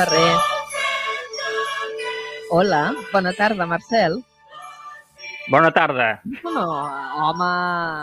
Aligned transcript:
Ferrer. 0.00 0.36
Hola, 2.50 2.94
bona 3.12 3.32
tarda, 3.36 3.66
Marcel. 3.66 4.14
Bona 5.52 5.68
tarda. 5.76 6.22
No, 6.40 6.62
home... 7.20 7.48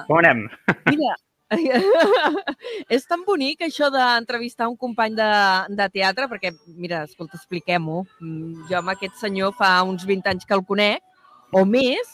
Com 0.06 0.20
anem? 0.20 0.44
Mira, 0.92 1.16
és 3.00 3.08
tan 3.10 3.24
bonic 3.26 3.66
això 3.66 3.90
d'entrevistar 3.90 4.68
un 4.70 4.78
company 4.78 5.18
de, 5.18 5.32
de 5.74 5.90
teatre, 5.96 6.28
perquè, 6.30 6.54
mira, 6.78 7.02
escolta, 7.10 7.40
expliquem-ho. 7.42 8.04
Mm, 8.22 8.68
Jo 8.70 8.78
amb 8.84 8.94
aquest 8.94 9.18
senyor 9.24 9.58
fa 9.58 9.74
uns 9.82 10.06
20 10.06 10.36
anys 10.36 10.46
que 10.46 10.54
el 10.54 10.62
conec, 10.70 11.02
o 11.50 11.66
més, 11.66 12.14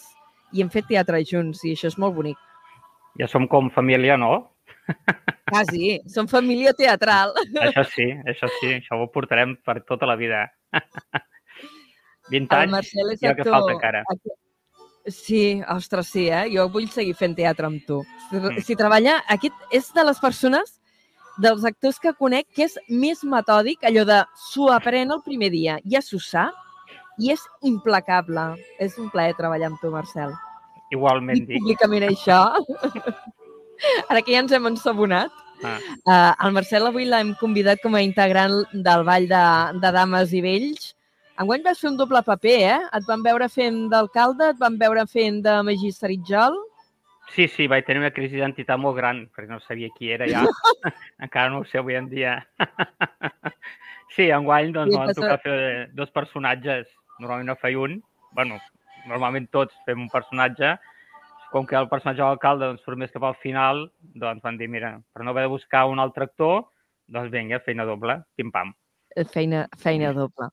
i 0.55 0.63
hem 0.63 0.71
fet 0.71 0.87
teatre 0.93 1.19
junts, 1.27 1.65
i 1.67 1.75
això 1.75 1.91
és 1.91 1.99
molt 1.99 2.15
bonic. 2.21 2.39
Ja 3.19 3.27
som 3.27 3.51
com 3.51 3.67
família, 3.67 4.15
no? 4.15 4.45
Quasi, 5.49 5.99
som 6.09 6.27
família 6.27 6.73
teatral. 6.73 7.33
Això 7.61 7.83
sí, 7.91 8.07
això 8.25 8.47
sí, 8.59 8.71
això 8.79 8.97
ho 8.99 9.09
portarem 9.13 9.55
per 9.63 9.81
tota 9.85 10.07
la 10.09 10.15
vida. 10.17 10.47
20 12.31 12.55
El 12.55 12.61
anys, 12.61 12.71
Marcel 12.71 13.11
és 13.13 13.19
ja 13.21 13.33
que 13.35 13.41
actor. 13.43 13.51
falta 13.53 13.73
encara. 13.75 14.03
Actor. 14.09 14.37
Sí, 15.11 15.61
ostres, 15.67 16.07
sí, 16.07 16.29
eh? 16.31 16.45
Jo 16.53 16.69
vull 16.71 16.87
seguir 16.89 17.13
fent 17.19 17.35
teatre 17.35 17.67
amb 17.67 17.81
tu. 17.85 18.01
Si, 18.29 18.37
Mm. 18.39 18.61
si 18.63 18.75
treballa... 18.79 19.17
Aquest 19.27 19.53
és 19.71 19.91
de 19.93 20.03
les 20.07 20.19
persones, 20.19 20.79
dels 21.37 21.65
actors 21.65 21.99
que 21.99 22.13
conec, 22.13 22.47
que 22.55 22.63
és 22.69 22.77
més 22.87 23.23
metòdic, 23.23 23.83
allò 23.83 24.05
de 24.07 24.21
s'ho 24.49 24.69
aprèn 24.71 25.11
el 25.11 25.21
primer 25.25 25.49
dia, 25.51 25.77
ja 25.83 25.99
s'ho 26.01 26.19
sap, 26.23 26.53
i 27.19 27.31
és 27.33 27.43
implacable. 27.61 28.55
És 28.79 28.97
un 28.97 29.09
plaer 29.11 29.35
treballar 29.35 29.67
amb 29.73 29.79
tu, 29.81 29.91
Marcel. 29.91 30.31
Igualment 30.91 31.37
I 31.37 31.45
dic. 31.45 31.59
públicament 31.59 32.07
això. 32.07 32.39
Ara 34.09 34.21
que 34.21 34.33
ja 34.35 34.41
ens 34.43 34.51
hem 34.55 34.67
ensabonat, 34.73 35.31
Ah, 35.63 35.77
Uh, 36.03 36.33
el 36.43 36.51
Marcel 36.51 36.83
avui 36.89 37.05
l'hem 37.07 37.29
convidat 37.39 37.79
com 37.79 37.93
a 37.95 38.01
integrant 38.03 38.65
del 38.73 39.03
Ball 39.07 39.29
de, 39.29 39.43
de 39.79 39.91
Dames 39.95 40.33
i 40.35 40.41
Vells. 40.43 40.89
Enguany 41.39 41.61
vas 41.63 41.79
fer 41.79 41.87
un 41.87 41.95
doble 41.95 42.19
paper, 42.27 42.55
eh? 42.67 42.79
Et 42.97 43.05
van 43.07 43.23
veure 43.23 43.47
fent 43.47 43.77
d'alcalde, 43.93 44.49
et 44.51 44.59
van 44.59 44.75
veure 44.81 45.05
fent 45.07 45.39
de 45.45 45.53
magistratjol. 45.63 46.57
sí, 47.31 47.47
sí, 47.47 47.67
vaig 47.71 47.85
tenir 47.87 48.01
una 48.03 48.11
crisi 48.11 48.35
d'identitat 48.35 48.77
molt 48.77 48.97
gran, 48.97 49.23
perquè 49.31 49.47
no 49.53 49.61
sabia 49.63 49.87
qui 49.95 50.11
era 50.11 50.27
ja. 50.27 50.43
encara 51.23 51.47
no 51.49 51.61
ho 51.61 51.65
sé 51.69 51.79
avui 51.79 51.95
en 51.95 52.09
dia. 52.11 52.35
sí, 54.15 54.27
enguany 54.35 54.73
doncs, 54.75 54.91
Sí, 54.91 54.99
passa- 54.99 55.21
tocat 55.21 55.41
fer 55.47 55.89
dos 55.95 56.11
personatges. 56.11 56.89
Normalment 57.21 57.53
no 57.53 57.55
feia 57.61 57.79
un. 57.79 58.01
bueno, 58.35 58.59
normalment 59.07 59.47
tots 59.53 59.73
fem 59.85 60.01
un 60.01 60.09
personatge. 60.11 60.75
Com 61.53 61.67
que 61.69 61.77
el 61.77 61.89
personatge 61.89 62.23
de 62.23 62.27
l'alcalde 62.27 62.65
doncs, 62.71 62.83
surt 62.85 62.97
més 62.97 63.11
cap 63.13 63.25
al 63.27 63.35
final, 63.41 63.85
doncs 64.17 64.41
van 64.45 64.57
dir, 64.57 64.69
mira, 64.73 64.95
per 65.13 65.23
no 65.23 65.33
haver 65.33 65.45
de 65.45 65.53
buscar 65.53 65.85
un 65.91 66.01
altre 66.01 66.25
actor, 66.25 66.63
doncs 67.13 67.29
vinga, 67.33 67.61
feina 67.65 67.85
doble, 67.85 68.17
pim-pam. 68.35 68.73
Eh, 69.15 69.25
Feina, 69.29 69.67
feina 69.77 70.09
doble. 70.13 70.47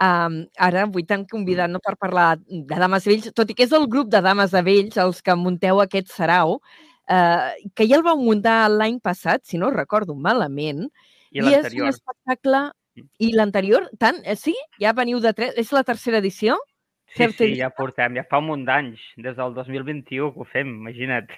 Um, 0.00 0.38
ara 0.64 0.86
avui 0.86 1.04
t'han 1.04 1.26
convidat 1.28 1.68
no, 1.68 1.80
per 1.84 1.96
parlar 2.00 2.38
de 2.38 2.78
Dames 2.80 3.04
Vells, 3.04 3.28
tot 3.36 3.50
i 3.50 3.56
que 3.58 3.66
és 3.66 3.74
el 3.76 3.84
grup 3.90 4.08
de 4.12 4.22
Dames 4.24 4.54
de 4.54 4.62
Vells 4.64 4.96
els 5.02 5.20
que 5.26 5.36
munteu 5.36 5.82
aquest 5.82 6.14
sarau, 6.14 6.56
uh, 6.56 7.50
que 7.74 7.88
ja 7.90 7.98
el 7.98 8.06
vau 8.06 8.16
muntar 8.20 8.62
l'any 8.72 9.00
passat, 9.04 9.44
si 9.44 9.60
no 9.60 9.72
recordo 9.74 10.16
malament, 10.16 10.86
I 11.32 11.44
I 11.44 11.54
és 11.60 11.72
un 11.74 11.88
espectacle... 11.92 12.68
I 13.22 13.28
l'anterior, 13.30 13.84
tant? 14.02 14.16
Eh, 14.24 14.34
Sí? 14.34 14.56
Ja 14.82 14.90
veniu 14.96 15.20
de 15.22 15.30
tres? 15.30 15.52
És 15.60 15.68
la 15.70 15.84
tercera 15.86 16.18
edició? 16.18 16.56
Sí, 17.08 17.22
certa 17.22 17.44
sí, 17.46 17.56
ja 17.56 17.70
portem, 17.72 18.18
ja 18.20 18.24
fa 18.28 18.40
un 18.42 18.50
munt 18.50 18.64
d'anys, 18.68 19.00
des 19.16 19.36
del 19.38 19.54
2021 19.56 20.32
que 20.34 20.44
ho 20.44 20.48
fem, 20.48 20.74
imagina't. 20.82 21.32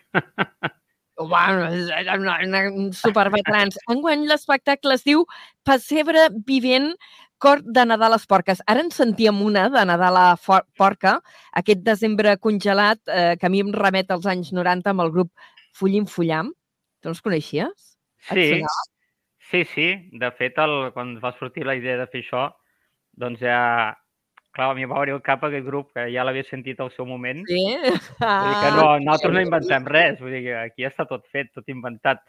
Bueno, 1.20 1.66
una, 2.16 2.38
una 2.47 2.92
superveterans. 2.97 3.76
Enguany 3.92 4.22
l'espectacle 4.25 4.94
es 4.97 5.03
diu 5.04 5.26
Pessebre 5.69 6.30
vivent 6.48 6.94
cor 7.41 7.60
de 7.64 7.84
Nadal 7.84 8.14
a 8.14 8.16
les 8.16 8.26
porques. 8.28 8.62
Ara 8.69 8.84
en 8.84 8.91
sentíem 8.94 9.42
una 9.44 9.66
de 9.72 9.82
Nadal 9.88 10.16
a 10.16 10.28
porca, 10.78 11.19
aquest 11.60 11.82
desembre 11.84 12.36
congelat, 12.38 13.00
eh, 13.09 13.36
que 13.41 13.48
a 13.48 13.53
mi 13.53 13.60
em 13.64 13.72
remet 13.76 14.12
als 14.12 14.28
anys 14.28 14.53
90 14.56 14.92
amb 14.94 15.04
el 15.04 15.12
grup 15.12 15.32
Fullim 15.76 16.06
Fullam. 16.06 16.53
Tu 17.00 17.12
els 17.12 17.20
coneixies? 17.25 17.94
Sí, 18.28 18.60
sí, 19.50 19.64
sí. 19.75 19.88
De 20.20 20.32
fet, 20.36 20.60
el, 20.60 20.91
quan 20.97 21.16
va 21.20 21.32
sortir 21.38 21.64
la 21.69 21.76
idea 21.76 21.97
de 22.00 22.09
fer 22.12 22.25
això, 22.25 22.48
doncs 23.12 23.44
ja... 23.44 23.60
Clar, 24.56 24.72
a 24.72 24.74
mi 24.74 24.86
va 24.90 24.98
venir 24.98 25.14
al 25.14 25.22
cap 25.22 25.44
aquest 25.46 25.64
grup, 25.66 25.92
que 25.94 26.08
ja 26.10 26.24
l'havia 26.26 26.46
sentit 26.48 26.80
al 26.82 26.90
seu 26.96 27.06
moment. 27.06 27.44
Sí? 27.46 27.62
Vull 27.78 27.94
dir 27.94 28.00
que 28.18 28.24
Ah, 28.26 28.74
no, 28.74 28.86
nosaltres 29.04 29.36
no 29.36 29.44
inventem 29.44 29.86
res, 29.86 30.18
vull 30.18 30.34
dir 30.34 30.42
que 30.48 30.56
aquí 30.58 30.86
està 30.88 31.06
tot 31.06 31.22
fet, 31.30 31.52
tot 31.54 31.70
inventat. 31.70 32.24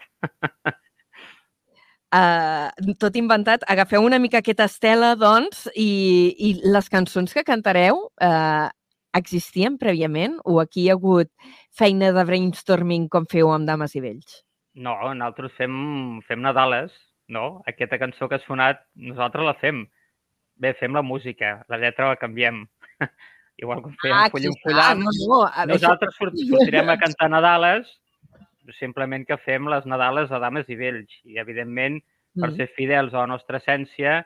Uh, 2.14 2.70
tot 3.02 3.18
inventat. 3.18 3.66
Agafeu 3.74 4.06
una 4.06 4.20
mica 4.22 4.44
aquesta 4.44 4.70
estela, 4.70 5.16
doncs, 5.18 5.66
i, 5.74 5.90
i 6.38 6.54
les 6.70 6.92
cançons 6.94 7.34
que 7.34 7.46
cantareu 7.48 8.06
uh, 8.22 8.70
existien 9.18 9.80
prèviament 9.82 10.38
o 10.46 10.60
aquí 10.62 10.86
hi 10.86 10.92
ha 10.92 10.98
hagut 11.00 11.32
feina 11.76 12.12
de 12.16 12.26
brainstorming 12.28 13.08
com 13.12 13.26
feu 13.32 13.50
amb 13.52 13.68
Dames 13.68 13.96
i 13.98 14.04
Vells? 14.04 14.44
No, 14.76 14.94
nosaltres 15.10 15.58
fem, 15.58 15.74
fem 16.28 16.46
Nadales, 16.46 16.94
no? 17.28 17.64
Aquesta 17.68 18.00
cançó 18.00 18.30
que 18.30 18.38
ha 18.38 18.46
sonat, 18.46 18.86
nosaltres 18.96 19.48
la 19.48 19.58
fem. 19.60 19.84
Bé, 20.62 20.76
fem 20.78 20.94
la 20.94 21.02
música, 21.02 21.56
la 21.72 21.78
lletra 21.82 22.12
la 22.12 22.20
canviem. 22.22 22.62
Igual 23.62 23.82
com 23.82 23.96
fem 24.02 24.14
Ah, 24.14 24.28
Full 24.34 24.46
està. 24.50 24.62
Fullam, 24.68 25.02
No, 25.06 25.12
no, 25.28 25.40
a 25.50 25.66
Nosaltres 25.70 26.14
sort, 26.18 26.38
sortirem 26.38 26.90
a 26.94 26.98
cantar 27.02 27.30
Nadales, 27.34 27.90
simplement 28.78 29.26
que 29.28 29.38
fem 29.42 29.66
les 29.70 29.86
Nadales 29.90 30.32
a 30.32 30.40
dames 30.42 30.70
i 30.70 30.78
vells. 30.80 31.10
I, 31.26 31.40
evidentment, 31.42 32.00
per 32.40 32.52
Mm. 32.52 32.56
ser 32.58 32.68
fidels 32.78 33.14
a 33.14 33.26
la 33.26 33.28
nostra 33.34 33.58
essència, 33.60 34.22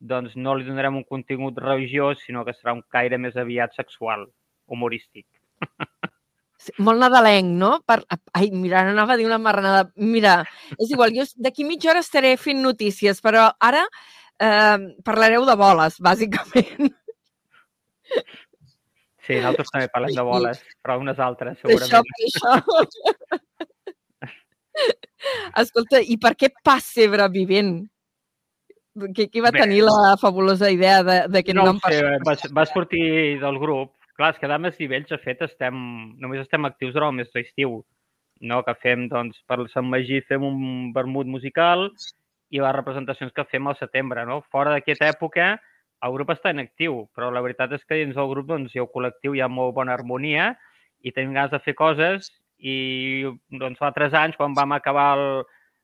doncs 0.00 0.32
no 0.36 0.54
li 0.56 0.64
donarem 0.64 0.96
un 0.96 1.04
contingut 1.04 1.58
religiós, 1.60 2.22
sinó 2.24 2.44
que 2.46 2.54
serà 2.56 2.72
un 2.72 2.80
caire 2.88 3.18
més 3.18 3.36
aviat 3.36 3.74
sexual, 3.76 4.24
humorístic. 4.66 5.26
Sí, 6.60 6.72
molt 6.78 7.00
nadalenc, 7.00 7.50
no? 7.56 7.80
Per... 7.88 7.98
Ai, 8.36 8.50
mira, 8.52 8.80
ara 8.82 8.90
anava 8.92 9.14
a 9.14 9.16
dir 9.16 9.26
una 9.26 9.38
marranada. 9.40 9.90
Mira, 9.96 10.38
és 10.78 10.90
igual, 10.92 11.12
jo 11.16 11.24
d'aquí 11.40 11.64
mitja 11.64 11.90
hora 11.92 12.00
estaré 12.04 12.34
fent 12.40 12.60
notícies, 12.62 13.20
però 13.24 13.46
ara 13.60 13.84
eh, 14.40 14.78
parlareu 15.06 15.44
de 15.48 15.56
boles, 15.60 16.00
bàsicament. 16.02 16.90
Sí, 19.30 19.36
nosaltres 19.38 19.68
també 19.70 19.86
parlem 19.92 20.16
de 20.16 20.24
boles, 20.26 20.60
però 20.82 20.96
unes 20.98 21.20
altres, 21.22 21.58
Això, 21.60 21.68
segurament. 21.68 22.04
això. 22.26 22.50
Escolta, 25.62 26.00
i 26.00 26.16
per 26.18 26.32
què 26.40 26.48
pessebre 26.64 27.28
vivent? 27.30 27.74
Qui, 29.14 29.28
qui 29.30 29.42
va 29.44 29.52
Bé. 29.54 29.62
tenir 29.62 29.84
la 29.86 30.16
fabulosa 30.20 30.70
idea 30.72 31.04
de, 31.06 31.20
de 31.30 31.42
que 31.46 31.54
no 31.54 31.68
nom 31.68 31.78
sé, 31.84 32.00
va, 32.26 32.34
va 32.56 32.66
sortir 32.66 33.38
del 33.40 33.60
grup. 33.62 33.94
Clar, 34.18 34.32
és 34.34 34.40
que 34.40 34.50
Dames 34.50 34.80
i 34.82 34.88
Vells, 34.90 35.08
de 35.08 35.18
fet, 35.22 35.44
estem, 35.46 35.76
només 36.20 36.42
estem 36.42 36.66
actius 36.66 36.92
durant 36.96 37.14
el 37.14 37.20
mes 37.22 37.30
d'estiu. 37.32 37.78
No? 38.50 38.62
Que 38.66 38.74
fem, 38.82 39.06
doncs, 39.12 39.38
per 39.48 39.62
Sant 39.72 39.86
Magí 39.88 40.18
fem 40.26 40.42
un 40.44 40.58
vermut 40.96 41.28
musical 41.30 41.90
i 42.50 42.60
les 42.62 42.74
representacions 42.74 43.32
que 43.32 43.46
fem 43.46 43.68
al 43.70 43.78
setembre. 43.78 44.24
No? 44.26 44.40
Fora 44.50 44.74
d'aquesta 44.74 45.08
època, 45.10 45.52
el 46.02 46.16
grup 46.16 46.32
està 46.34 46.52
inactiu, 46.54 47.04
però 47.14 47.30
la 47.30 47.42
veritat 47.44 47.72
és 47.76 47.84
que 47.84 48.00
dins 48.00 48.16
del 48.16 48.28
grup 48.32 48.48
doncs, 48.48 48.74
ha 48.76 48.84
un 48.84 48.92
col·lectiu, 48.92 49.36
hi 49.36 49.42
ha 49.44 49.48
molt 49.52 49.74
bona 49.76 49.94
harmonia 49.94 50.54
i 51.04 51.12
tenim 51.12 51.34
ganes 51.36 51.52
de 51.54 51.60
fer 51.64 51.76
coses 51.78 52.30
i 52.58 53.24
doncs, 53.48 53.78
fa 53.80 53.92
tres 53.96 54.16
anys, 54.16 54.36
quan 54.36 54.56
vam 54.56 54.72
acabar 54.76 55.12
el, 55.18 55.26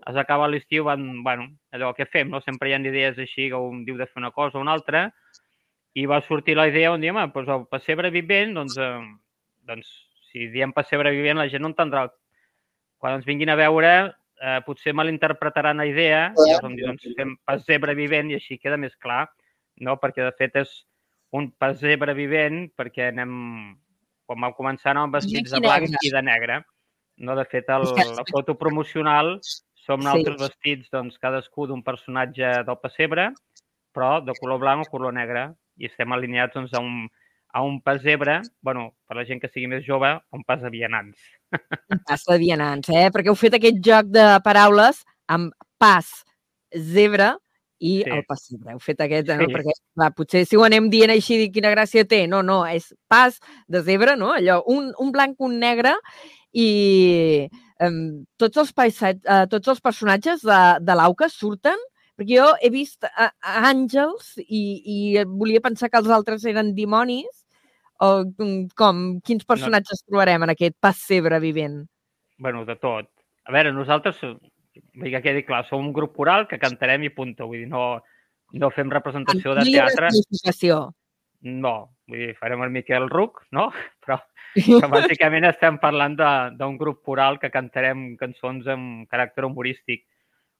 es 0.04 0.16
acaba 0.16 0.48
l'estiu, 0.48 0.84
van, 0.84 1.22
bueno, 1.24 1.48
allò 1.72 1.92
que 1.96 2.06
fem, 2.06 2.28
no? 2.30 2.40
sempre 2.44 2.70
hi 2.70 2.76
ha 2.76 2.80
idees 2.80 3.18
així, 3.18 3.48
que 3.52 3.60
un 3.60 3.84
diu 3.86 3.96
de 3.96 4.06
fer 4.06 4.20
una 4.20 4.32
cosa 4.32 4.58
o 4.58 4.64
una 4.64 4.74
altra, 4.76 5.06
i 5.96 6.04
va 6.04 6.20
sortir 6.20 6.56
la 6.56 6.68
idea 6.68 6.92
un 6.92 7.00
dia, 7.00 7.14
home, 7.14 7.24
doncs 7.32 7.48
el 7.54 7.64
pessebre 7.72 8.10
vivent, 8.12 8.52
doncs, 8.58 8.76
eh, 8.76 9.00
doncs 9.64 9.88
si 10.28 10.50
diem 10.52 10.74
pessebre 10.76 11.14
vivent, 11.14 11.40
la 11.40 11.48
gent 11.48 11.64
no 11.64 11.72
entendrà. 11.72 12.06
Quan 13.00 13.16
ens 13.16 13.24
vinguin 13.28 13.52
a 13.52 13.56
veure, 13.56 13.92
eh, 14.42 14.60
potser 14.66 14.94
malinterpretaran 14.96 15.82
la 15.82 15.88
idea, 15.88 16.28
i 16.32 16.50
llavors 16.50 16.76
dir, 16.76 16.86
doncs 16.86 17.08
fem 17.18 17.34
pessebre 17.48 17.96
vivent 17.98 18.30
i 18.30 18.38
així 18.38 18.58
queda 18.58 18.78
més 18.80 18.96
clar, 19.02 19.24
no? 19.80 19.96
perquè 20.02 20.24
de 20.24 20.34
fet 20.38 20.56
és 20.62 20.72
un 21.36 21.50
pessebre 21.58 22.14
vivent 22.16 22.66
perquè 22.76 23.10
anem, 23.10 23.36
quan 24.26 24.46
vam 24.46 24.56
començar 24.56 24.92
anàvem 24.92 25.18
vestits 25.18 25.52
de 25.54 25.60
blanc 25.60 26.00
i 26.02 26.12
de 26.12 26.22
negre. 26.24 26.60
No? 27.18 27.36
De 27.36 27.44
fet, 27.48 27.68
el, 27.72 27.86
la 28.16 28.26
foto 28.28 28.56
promocional 28.60 29.36
som 29.86 30.00
Sí. 30.00 30.04
nosaltres 30.04 30.40
vestits, 30.40 30.90
doncs, 30.90 31.18
cadascú 31.22 31.66
d'un 31.66 31.82
personatge 31.82 32.64
del 32.66 32.78
pessebre, 32.82 33.30
però 33.94 34.20
de 34.20 34.34
color 34.40 34.58
blanc 34.58 34.86
o 34.86 34.90
color 34.90 35.14
negre, 35.14 35.54
i 35.78 35.86
estem 35.86 36.12
alineats 36.12 36.54
doncs, 36.54 36.74
a, 36.74 36.80
un, 36.80 37.08
a 37.54 37.62
un 37.62 37.80
pessebre, 37.80 38.40
bueno, 38.60 38.90
per 39.06 39.16
la 39.16 39.24
gent 39.24 39.40
que 39.40 39.48
sigui 39.48 39.70
més 39.70 39.86
jove, 39.86 40.10
un 40.32 40.42
pas 40.44 40.60
de 40.60 40.70
vianants. 40.70 41.16
Un 41.92 42.00
pas 42.06 42.22
de 42.28 42.38
vianants, 42.42 42.88
eh? 42.90 43.08
Perquè 43.14 43.30
heu 43.30 43.38
fet 43.38 43.56
aquest 43.58 43.80
joc 43.84 44.08
de 44.14 44.24
paraules 44.44 45.02
amb 45.32 45.52
pas, 45.80 46.08
zebra 46.74 47.36
i 47.78 48.02
Sí. 48.04 48.10
el 48.10 48.24
pessebre. 48.28 48.72
Heu 48.72 48.80
fet 48.80 49.00
aquest, 49.04 49.28
no? 49.28 49.46
Sí. 49.46 49.52
Perquè, 49.54 49.74
clar, 49.94 50.10
potser 50.16 50.44
si 50.46 50.56
ho 50.56 50.64
anem 50.64 50.88
dient 50.90 51.10
així, 51.12 51.36
dic, 51.38 51.52
quina 51.54 51.70
gràcia 51.74 52.06
té. 52.08 52.26
No, 52.26 52.42
no, 52.42 52.64
és 52.66 52.92
pas 53.08 53.38
de 53.68 53.82
zebra, 53.82 54.16
no? 54.16 54.32
Allò, 54.32 54.62
un, 54.66 54.92
un 54.98 55.12
blanc, 55.12 55.36
un 55.40 55.58
negre 55.60 55.94
i 56.52 57.48
um, 57.80 58.24
tots, 58.38 58.56
els 58.56 58.72
paisat, 58.72 59.20
uh, 59.28 59.44
tots 59.50 59.68
els 59.68 59.80
personatges 59.84 60.42
de, 60.42 60.62
de 60.80 60.96
l'Auca 60.96 61.28
surten 61.28 61.76
Perquè 62.16 62.38
jo 62.38 62.46
he 62.64 62.70
vist 62.72 63.04
a 63.04 63.26
àngels 63.68 64.38
i, 64.40 64.60
i 64.80 65.24
volia 65.36 65.60
pensar 65.60 65.90
que 65.92 66.00
els 66.00 66.08
altres 66.08 66.46
eren 66.48 66.70
dimonis, 66.72 67.44
o 68.00 68.08
mm, 68.24 68.72
com? 68.76 69.04
Quins 69.24 69.44
personatges 69.48 70.02
no. 70.02 70.12
trobarem 70.12 70.46
en 70.46 70.54
aquest 70.56 70.76
pessebre 70.82 71.40
vivent? 71.42 71.84
bueno, 72.38 72.64
de 72.64 72.76
tot. 72.76 73.08
A 73.46 73.52
veure, 73.52 73.72
nosaltres, 73.72 74.18
vull 74.20 75.12
que 75.12 75.22
quedi 75.24 75.44
clar, 75.46 75.64
som 75.68 75.80
un 75.80 75.92
grup 75.96 76.16
coral 76.16 76.46
que 76.50 76.60
cantarem 76.60 77.06
i 77.06 77.12
punta. 77.14 77.46
Vull 77.48 77.64
dir, 77.64 77.68
no, 77.70 78.02
no 78.52 78.70
fem 78.74 78.90
representació 78.92 79.54
de 79.56 79.66
teatre. 79.68 80.10
No, 81.46 81.76
vull 82.08 82.24
dir, 82.24 82.32
farem 82.40 82.64
el 82.66 82.74
Miquel 82.74 83.08
Ruc, 83.12 83.44
no? 83.56 83.70
Però 84.04 84.18
que 84.56 84.88
bàsicament 84.88 85.44
estem 85.44 85.78
parlant 85.78 86.16
d'un 86.16 86.76
grup 86.80 87.02
coral 87.04 87.40
que 87.40 87.52
cantarem 87.52 88.14
cançons 88.20 88.68
amb 88.72 89.08
caràcter 89.12 89.44
humorístic. 89.44 90.06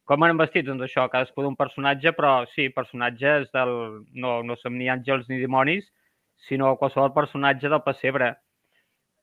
Com 0.07 0.23
anem 0.23 0.39
vestits? 0.39 0.69
Doncs 0.69 0.85
això, 0.87 1.09
cadascú 1.11 1.43
d'un 1.43 1.57
personatge, 1.59 2.13
però 2.15 2.45
sí, 2.53 2.69
personatges 2.71 3.49
del... 3.57 3.73
No, 4.15 4.39
no 4.47 4.55
som 4.61 4.77
ni 4.79 4.87
àngels 4.93 5.27
ni 5.27 5.41
dimonis, 5.41 5.89
sinó 6.49 6.77
qualsevol 6.77 7.15
personatge 7.15 7.71
del 7.73 7.83
pessebre. 7.85 8.35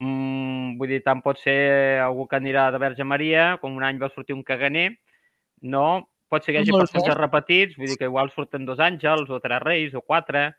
Mm, 0.01 0.75
vull 0.79 0.89
dir, 0.89 1.03
tant 1.05 1.21
pot 1.23 1.39
ser 1.39 2.01
algú 2.03 2.25
que 2.27 2.39
anirà 2.39 2.69
de 2.73 2.81
Verge 2.81 3.05
Maria, 3.07 3.53
com 3.61 3.77
un 3.77 3.85
any 3.87 4.01
va 4.01 4.11
sortir 4.11 4.35
un 4.35 4.43
caganer, 4.43 4.89
no? 5.61 6.09
Pot 6.33 6.43
ser 6.43 6.53
que 6.55 6.59
hi 6.59 6.65
hagi 6.65 6.75
personatges 6.75 7.19
repetits, 7.19 7.77
vull 7.77 7.91
dir 7.91 7.99
que 8.01 8.09
igual 8.09 8.31
surten 8.33 8.65
dos 8.65 8.81
àngels, 8.81 9.29
o 9.29 9.39
tres 9.39 9.61
reis, 9.63 9.95
o 9.95 10.01
quatre. 10.01 10.49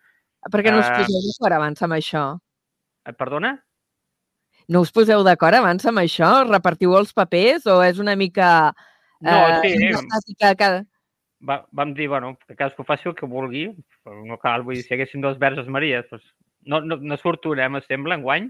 Per 0.51 0.63
què 0.63 0.73
no 0.73 0.81
us 0.81 0.91
poseu 0.93 1.21
d'acord 1.27 1.59
abans 1.59 1.85
amb 1.85 1.97
això? 1.99 2.25
Eh, 3.05 3.13
perdona? 3.13 3.57
No 4.69 4.81
us 4.85 4.93
poseu 4.95 5.25
d'acord 5.27 5.59
abans 5.59 5.85
amb 5.91 6.01
això? 6.01 6.31
Repartiu 6.49 6.95
els 6.97 7.13
papers 7.17 7.67
o 7.69 7.81
és 7.85 8.01
una 8.01 8.15
mica... 8.17 8.49
No, 9.25 9.35
eh, 9.35 9.75
sí. 9.75 10.35
Que, 10.39 10.55
que... 10.61 10.71
Va, 11.45 11.59
vam 11.77 11.93
dir, 11.97 12.09
bueno, 12.09 12.33
que 12.47 12.57
cadascú 12.57 12.87
faci 12.89 13.11
el 13.11 13.17
que 13.19 13.29
vulgui. 13.29 13.67
No 14.29 14.39
cal, 14.41 14.65
vull 14.65 14.79
dir, 14.79 14.87
si 14.87 14.95
haguessin 14.97 15.25
dos 15.25 15.37
verges 15.43 15.69
maries, 15.69 16.07
doncs 16.13 16.31
no, 16.67 16.81
no, 16.81 16.99
no 17.01 17.19
surt 17.21 17.47
una, 17.51 17.67
eh, 17.67 17.73
m'assembla, 17.73 18.19
enguany, 18.21 18.49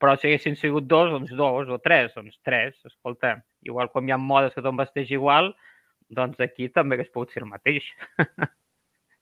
però 0.00 0.16
si 0.16 0.28
haguessin 0.28 0.58
sigut 0.60 0.86
dos, 0.90 1.10
doncs 1.12 1.32
dos, 1.36 1.70
o 1.72 1.78
tres, 1.82 2.12
doncs 2.16 2.36
tres, 2.44 2.76
escolta. 2.84 3.38
Igual 3.66 3.90
com 3.94 4.06
hi 4.06 4.14
ha 4.14 4.20
modes 4.20 4.54
que 4.54 4.60
tothom 4.60 4.82
vesteix 4.82 5.10
igual, 5.16 5.54
doncs 6.12 6.40
aquí 6.44 6.68
també 6.68 6.96
hagués 6.96 7.12
pogut 7.14 7.32
ser 7.32 7.44
el 7.44 7.50
mateix. 7.50 7.88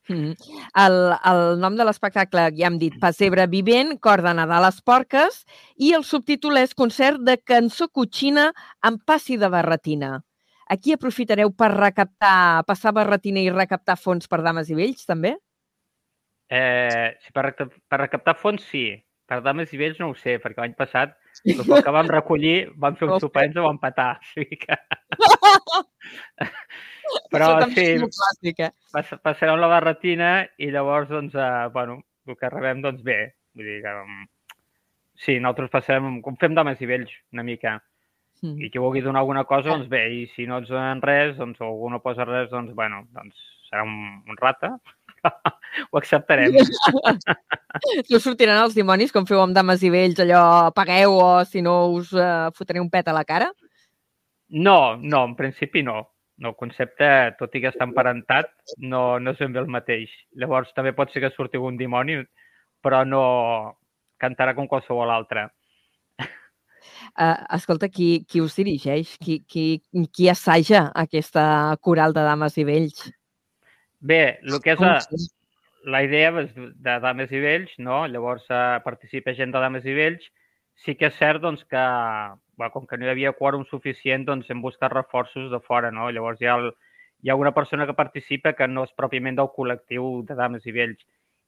Mm. 0.05 0.35
El, 0.77 0.95
el 1.31 1.39
nom 1.63 1.79
de 1.79 1.85
l'espectacle, 1.89 2.51
ja 2.59 2.69
hem 2.69 2.75
dit, 2.77 2.97
Passebre 3.01 3.47
Vivent, 3.49 3.95
Cor 4.05 4.21
de 4.21 4.35
Nadal 4.37 4.67
les 4.67 4.83
Porques, 4.85 5.39
i 5.81 5.95
el 5.97 6.05
subtítol 6.05 6.61
és 6.61 6.77
Concert 6.77 7.23
de 7.25 7.39
cançó 7.41 7.89
cotxina 7.89 8.51
amb 8.85 9.01
passi 9.09 9.39
de 9.41 9.49
barretina. 9.49 10.19
Aquí 10.69 10.93
aprofitareu 10.93 11.53
per 11.57 11.71
recaptar, 11.73 12.65
passar 12.69 12.93
barretina 12.97 13.41
i 13.41 13.51
recaptar 13.53 13.97
fons 14.01 14.29
per 14.29 14.43
dames 14.45 14.69
i 14.69 14.77
vells, 14.77 15.05
també? 15.09 15.37
Eh, 16.53 17.17
per, 17.33 17.51
per 17.57 18.01
recaptar 18.01 18.37
fons, 18.39 18.65
sí. 18.71 18.89
Per 19.25 19.41
dames 19.41 19.71
i 19.73 19.79
vells 19.81 20.01
no 20.03 20.11
ho 20.13 20.17
sé, 20.21 20.37
perquè 20.43 20.61
l'any 20.61 20.75
passat 20.77 21.15
el 21.43 21.83
que 21.83 21.93
vam 21.93 22.09
recollir 22.11 22.71
vam 22.77 22.97
fer 22.97 23.09
un 23.11 23.21
sopar 23.21 23.45
i 23.45 23.51
ens 23.51 23.57
ho 23.59 23.67
vam 23.67 23.81
patar. 23.83 24.19
O 24.21 24.33
sigui 24.33 24.61
que... 24.61 24.79
Però 27.31 27.49
sí, 27.69 27.87
clàssic, 28.01 28.61
eh? 28.65 28.71
passarem 29.23 29.59
la 29.61 29.69
barretina 29.71 30.29
i 30.59 30.71
llavors, 30.73 31.11
doncs, 31.11 31.35
eh, 31.37 31.67
bueno, 31.75 31.99
el 32.27 32.39
que 32.41 32.51
rebem, 32.51 32.81
doncs 32.85 33.03
bé. 33.05 33.19
Vull 33.55 33.69
dir 33.69 33.81
que, 33.85 33.93
um, 34.01 34.23
sí, 35.21 35.37
nosaltres 35.37 35.73
passarem, 35.75 36.23
com 36.25 36.39
fem 36.41 36.57
dames 36.57 36.81
i 36.81 36.89
vells, 36.89 37.13
una 37.37 37.45
mica. 37.47 37.77
Mm. 38.41 38.57
I 38.67 38.71
qui 38.73 38.83
vulgui 38.83 39.05
donar 39.05 39.21
alguna 39.23 39.45
cosa, 39.49 39.75
doncs 39.75 39.91
bé, 39.93 40.03
i 40.17 40.25
si 40.33 40.49
no 40.49 40.63
ens 40.63 40.73
donen 40.73 41.03
res, 41.05 41.37
doncs, 41.37 41.61
o 41.61 41.69
algú 41.69 41.93
no 41.93 42.03
posa 42.05 42.27
res, 42.29 42.49
doncs, 42.51 42.73
bueno, 42.79 43.05
doncs 43.15 43.45
serà 43.69 43.85
un, 43.85 44.25
un 44.25 44.41
rata, 44.41 44.75
ho 45.91 45.99
acceptarem. 45.99 46.57
no 48.11 48.21
sortiran 48.23 48.63
els 48.63 48.77
dimonis 48.77 49.15
com 49.15 49.27
feu 49.29 49.43
amb 49.43 49.57
dames 49.57 49.85
i 49.85 49.93
vells, 49.93 50.21
allò 50.25 50.73
pagueu 50.77 51.19
o 51.19 51.29
si 51.49 51.63
no 51.65 51.77
us 51.97 52.13
uh, 52.17 52.51
fotré 52.57 52.83
un 52.83 52.91
pet 52.93 53.09
a 53.09 53.17
la 53.17 53.25
cara? 53.29 53.51
No, 54.55 54.97
no, 54.97 55.25
en 55.25 55.39
principi 55.39 55.83
no. 55.83 56.03
No, 56.37 56.51
el 56.51 56.57
concepte, 56.59 57.07
tot 57.39 57.53
i 57.55 57.61
que 57.63 57.71
està 57.71 57.87
emparentat, 57.87 58.49
no, 58.83 59.21
no 59.23 59.35
és 59.35 59.39
ben 59.39 59.53
bé 59.55 59.61
el 59.63 59.71
mateix. 59.71 60.11
Llavors 60.35 60.73
també 60.75 60.91
pot 60.93 61.13
ser 61.13 61.23
que 61.23 61.31
surti 61.31 61.61
un 61.63 61.77
dimoni, 61.79 62.17
però 62.83 63.05
no 63.07 63.21
cantarà 64.19 64.57
com 64.57 64.67
qualsevol 64.67 65.13
altre. 65.15 65.47
Uh, 67.15 67.39
escolta, 67.55 67.89
qui, 67.89 68.25
qui 68.27 68.43
us 68.43 68.57
dirigeix? 68.59 69.15
Qui, 69.23 69.39
qui, 69.47 69.67
qui 70.11 70.29
assaja 70.29 70.89
aquesta 71.05 71.45
coral 71.81 72.17
de 72.17 72.27
dames 72.27 72.59
i 72.59 72.67
vells? 72.67 73.07
Bé, 74.05 74.39
el 74.45 74.61
que 74.61 74.75
és 74.75 74.81
la, 74.83 74.99
la 75.85 76.03
idea 76.05 76.33
de 76.35 76.97
dames 77.01 77.33
i 77.33 77.41
vells, 77.41 77.73
no? 77.81 78.05
Llavors 78.11 78.45
uh, 78.51 78.81
participa 78.85 79.33
gent 79.37 79.55
de 79.55 79.63
dames 79.63 79.87
i 79.89 79.95
vells. 79.97 80.27
Sí 80.85 80.97
que 80.99 81.09
és 81.09 81.17
cert 81.17 81.41
doncs, 81.41 81.63
que, 81.71 81.85
bueno, 82.59 82.73
com 82.75 82.89
que 82.91 82.99
no 82.99 83.07
hi 83.07 83.13
havia 83.15 83.33
quòrum 83.39 83.65
suficient, 83.71 84.27
doncs 84.29 84.51
hem 84.51 84.61
buscat 84.65 84.93
reforços 84.93 85.51
de 85.53 85.61
fora, 85.65 85.93
no? 85.95 86.11
Llavors 86.13 86.43
hi 86.43 86.51
ha, 86.51 86.59
el, 86.61 86.73
hi 87.25 87.33
ha 87.33 87.39
una 87.41 87.55
persona 87.57 87.87
que 87.89 87.97
participa 87.97 88.53
que 88.59 88.69
no 88.69 88.85
és 88.85 88.93
pròpiament 88.99 89.41
del 89.41 89.53
col·lectiu 89.57 90.25
de 90.29 90.37
dames 90.37 90.67
i 90.69 90.77
vells. 90.77 91.01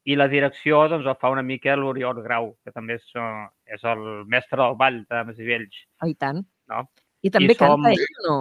I 0.06 0.14
la 0.16 0.28
direcció 0.30 0.84
doncs, 0.88 1.04
ho 1.04 1.16
fa 1.20 1.32
una 1.34 1.42
mica 1.42 1.74
l'Oriol 1.76 2.22
Grau, 2.22 2.52
que 2.64 2.72
també 2.72 3.00
és, 3.00 3.08
uh, 3.18 3.48
és 3.68 3.84
el 3.84 4.04
mestre 4.32 4.62
del 4.62 4.78
ball 4.80 5.02
de 5.02 5.12
dames 5.12 5.42
i 5.42 5.48
vells. 5.48 5.82
Oh, 6.00 6.08
I 6.08 6.14
tant. 6.14 6.44
No? 6.72 6.86
I 7.26 7.32
també 7.34 7.52
I 7.52 7.58
canta 7.58 7.74
som... 7.74 7.90
ell 7.90 8.06
o 8.06 8.28
no? 8.28 8.38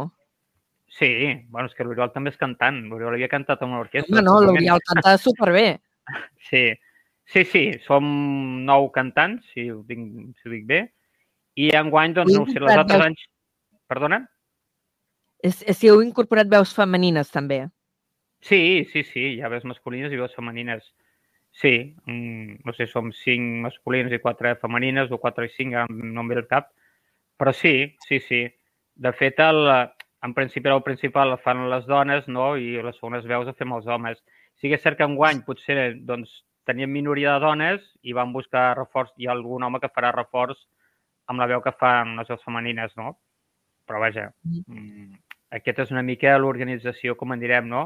Sí, 0.96 1.44
bueno, 1.50 1.68
és 1.68 1.76
que 1.76 1.84
l'Oriol 1.84 2.12
també 2.14 2.32
és 2.32 2.40
cantant. 2.40 2.78
L'Oriol 2.88 3.18
havia 3.18 3.28
cantat 3.32 3.64
amb 3.66 3.76
l'orquestra. 3.76 4.14
Home, 4.14 4.24
no, 4.24 4.40
l'Oriol 4.44 4.84
canta 4.88 5.18
superbé. 5.20 5.68
Sí, 6.46 6.70
sí, 7.34 7.42
sí, 7.50 7.62
som 7.82 8.06
nou 8.68 8.92
cantants, 8.94 9.48
si 9.50 9.64
ho 9.74 9.80
dic, 9.88 10.04
si 10.38 10.46
ho 10.46 10.52
dic 10.52 10.68
bé, 10.70 10.84
i 11.58 11.72
enguany, 11.74 12.14
doncs, 12.14 12.36
no 12.36 12.44
sé, 12.46 12.60
els 12.62 12.76
altres 12.76 13.02
anys... 13.08 13.24
Perdona? 13.90 14.20
És, 15.42 15.64
és, 15.66 15.80
si 15.80 15.90
heu 15.90 16.04
incorporat 16.06 16.52
veus 16.52 16.76
femenines, 16.78 17.32
també. 17.34 17.64
Sí, 18.46 18.86
sí, 18.92 19.02
sí, 19.10 19.26
hi 19.34 19.42
ha 19.42 19.50
veus 19.50 19.66
masculines 19.66 20.14
i 20.14 20.22
veus 20.22 20.38
femenines. 20.38 20.86
Sí, 21.58 21.74
mm, 22.06 22.62
no 22.68 22.78
sé, 22.78 22.86
som 22.92 23.10
cinc 23.26 23.66
masculines 23.66 24.14
i 24.14 24.22
quatre 24.22 24.54
femenines, 24.62 25.10
o 25.10 25.18
quatre 25.18 25.50
i 25.50 25.54
cinc, 25.58 25.80
no 25.90 26.22
em 26.22 26.30
ve 26.30 26.38
el 26.44 26.48
cap, 26.52 26.70
però 27.42 27.56
sí, 27.58 27.96
sí, 28.06 28.22
sí. 28.30 28.46
De 28.96 29.12
fet, 29.18 29.42
el, 29.42 29.66
en 30.26 30.34
principi 30.34 30.70
el 30.70 30.84
principal 30.84 31.32
el 31.32 31.42
fan 31.44 31.68
les 31.70 31.86
dones 31.86 32.28
no? 32.28 32.56
i 32.58 32.82
les 32.82 32.98
segones 32.98 33.28
veus 33.30 33.46
les 33.48 33.58
fem 33.60 33.74
els 33.78 33.88
homes. 33.88 34.22
Sí 34.60 34.72
que 34.72 34.80
és 34.80 34.84
cert 34.84 34.98
que 34.98 35.08
enguany 35.08 35.44
potser 35.46 35.78
doncs, 36.08 36.32
teníem 36.66 36.90
minoria 36.92 37.36
de 37.36 37.46
dones 37.46 37.84
i 38.02 38.16
van 38.18 38.34
buscar 38.34 38.72
reforç, 38.80 39.14
hi 39.18 39.28
ha 39.28 39.36
algun 39.36 39.68
home 39.68 39.82
que 39.84 39.92
farà 39.94 40.12
reforç 40.16 40.58
amb 41.30 41.42
la 41.42 41.50
veu 41.52 41.62
que 41.62 41.76
fan 41.78 42.16
les 42.18 42.30
veus 42.32 42.44
femenines, 42.46 42.96
no? 42.98 43.16
Però 43.86 44.02
vaja, 44.02 44.32
mm. 44.46 45.14
aquesta 45.60 45.86
és 45.86 45.94
una 45.94 46.04
mica 46.06 46.34
l'organització, 46.42 47.16
com 47.20 47.36
en 47.36 47.44
direm, 47.44 47.70
no? 47.70 47.86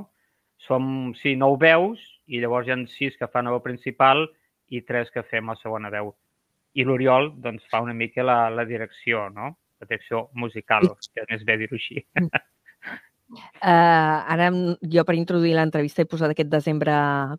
Som, 0.63 1.12
sí, 1.19 1.36
nou 1.39 1.58
veus 1.60 2.00
i 2.27 2.39
llavors 2.39 2.67
hi 2.67 2.75
ha 2.75 2.79
sis 2.96 3.15
que 3.19 3.27
fan 3.31 3.48
la 3.48 3.55
veu 3.55 3.63
principal 3.63 4.27
i 4.72 4.84
tres 4.88 5.12
que 5.12 5.24
fem 5.27 5.51
la 5.51 5.60
segona 5.60 5.91
veu. 5.91 6.13
I 6.75 6.86
l'Oriol, 6.86 7.34
doncs, 7.43 7.65
fa 7.72 7.81
una 7.84 7.96
mica 7.96 8.24
la, 8.24 8.46
la 8.53 8.67
direcció, 8.69 9.27
no? 9.34 9.58
Protecció 9.79 10.27
musical, 10.36 10.91
que 11.13 11.24
és 11.24 11.29
més 11.31 11.45
bé 11.48 11.57
dir-ho 11.62 11.77
així. 11.79 12.03
Uh, 12.19 13.59
ara 14.33 14.50
jo 14.93 15.03
per 15.05 15.15
introduir 15.17 15.55
l'entrevista 15.57 16.03
he 16.03 16.09
posat 16.09 16.33
aquest 16.33 16.50
desembre 16.51 16.93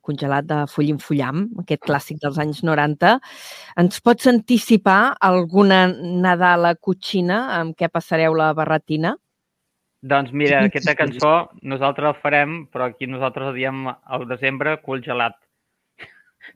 congelat 0.07 0.47
de 0.51 0.61
Fullim 0.73 1.01
Fullam, 1.03 1.49
aquest 1.65 1.83
clàssic 1.87 2.21
dels 2.23 2.39
anys 2.43 2.63
90. 2.67 3.17
Ens 3.83 4.05
pots 4.05 4.31
anticipar 4.31 5.17
alguna 5.31 5.87
Nadala 5.91 6.77
cotxina 6.77 7.43
amb 7.59 7.77
què 7.79 7.91
passareu 7.93 8.39
la 8.39 8.53
barretina? 8.57 9.17
Doncs 10.01 10.33
mira, 10.33 10.63
aquesta 10.65 10.95
cançó 10.97 11.31
nosaltres 11.61 12.07
la 12.07 12.21
farem, 12.23 12.63
però 12.73 12.87
aquí 12.89 13.05
nosaltres 13.07 13.51
la 13.51 13.57
diem 13.57 13.83
al 13.91 14.25
desembre 14.31 14.79
cul 14.81 15.03
gelat. 15.05 15.37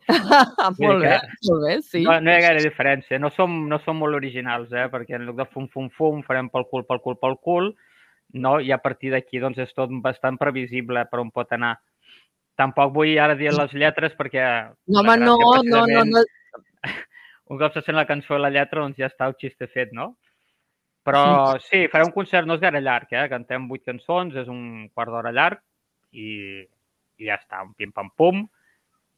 molt 0.80 1.02
bé, 1.02 1.16
molt 1.48 1.64
bé, 1.64 1.74
sí. 1.82 2.02
No, 2.04 2.18
no 2.20 2.30
hi 2.30 2.36
ha 2.36 2.44
gaire 2.44 2.62
diferència. 2.64 3.18
No 3.22 3.30
som, 3.34 3.56
no 3.70 3.78
som 3.84 3.98
molt 4.00 4.18
originals, 4.18 4.72
eh? 4.72 4.86
perquè 4.92 5.16
en 5.18 5.26
lloc 5.28 5.38
de 5.40 5.46
fum, 5.52 5.68
fum, 5.72 5.88
fum, 5.94 6.22
farem 6.26 6.50
pel 6.52 6.66
cul, 6.70 6.84
pel 6.88 7.00
cul, 7.04 7.18
pel 7.20 7.36
cul, 7.44 7.70
no? 8.44 8.58
i 8.60 8.72
a 8.74 8.80
partir 8.82 9.12
d'aquí 9.14 9.42
doncs, 9.42 9.60
és 9.64 9.74
tot 9.76 9.92
bastant 10.04 10.38
previsible 10.40 11.06
per 11.10 11.22
on 11.22 11.32
pot 11.34 11.52
anar. 11.56 11.76
Tampoc 12.58 12.92
vull 12.94 13.16
ara 13.18 13.36
dir 13.38 13.52
les 13.54 13.72
lletres 13.74 14.14
perquè... 14.18 14.44
No, 14.86 15.02
home, 15.02 15.16
no, 15.22 15.38
no, 15.66 15.84
no, 15.90 16.04
no. 16.12 16.24
Un 17.52 17.60
cop 17.60 17.74
se 17.74 17.82
sent 17.84 17.98
la 17.98 18.06
cançó 18.08 18.38
i 18.38 18.42
la 18.42 18.52
lletra, 18.52 18.82
doncs 18.84 19.00
ja 19.00 19.10
està 19.10 19.28
el 19.28 19.38
xiste 19.40 19.68
fet, 19.72 19.92
no? 19.96 20.14
Però 21.04 21.22
sí, 21.60 21.82
faré 21.92 22.06
un 22.06 22.14
concert, 22.14 22.48
no 22.48 22.56
és 22.56 22.62
gaire 22.62 22.80
llarg, 22.80 23.10
eh? 23.12 23.26
Cantem 23.28 23.66
vuit 23.68 23.84
cançons, 23.84 24.36
és 24.40 24.48
un 24.48 24.86
quart 24.94 25.12
d'hora 25.12 25.34
llarg 25.36 25.60
i, 26.16 26.62
i 27.20 27.28
ja 27.28 27.36
està, 27.36 27.60
un 27.66 27.74
pim-pam-pum. 27.76 28.44
-pum 28.44 28.63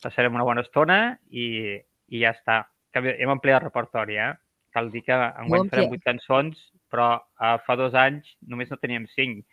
passarem 0.03 0.35
una 0.35 0.47
bona 0.47 0.65
estona 0.65 0.99
i, 1.31 1.77
i 2.13 2.23
ja 2.23 2.33
està. 2.37 2.63
Hem 2.97 3.33
ampliat 3.33 3.61
el 3.61 3.69
repertori, 3.69 4.17
eh? 4.21 4.33
Cal 4.77 4.91
dir 4.93 5.03
que 5.07 5.17
enguany 5.17 5.71
farem 5.73 5.91
vuit 5.93 6.05
cançons, 6.05 6.59
però 6.93 7.15
uh, 7.17 7.57
fa 7.67 7.77
dos 7.81 7.95
anys 7.97 8.37
només 8.49 8.71
no 8.73 8.81
teníem 8.81 9.07
cinc. 9.15 9.45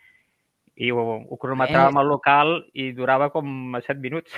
i 0.74 0.90
ho, 0.90 0.98
ho 1.30 1.36
cronometràvem 1.38 2.00
al 2.00 2.08
local 2.10 2.48
i 2.74 2.88
durava 2.96 3.28
com 3.30 3.46
7 3.78 4.00
minuts. 4.02 4.32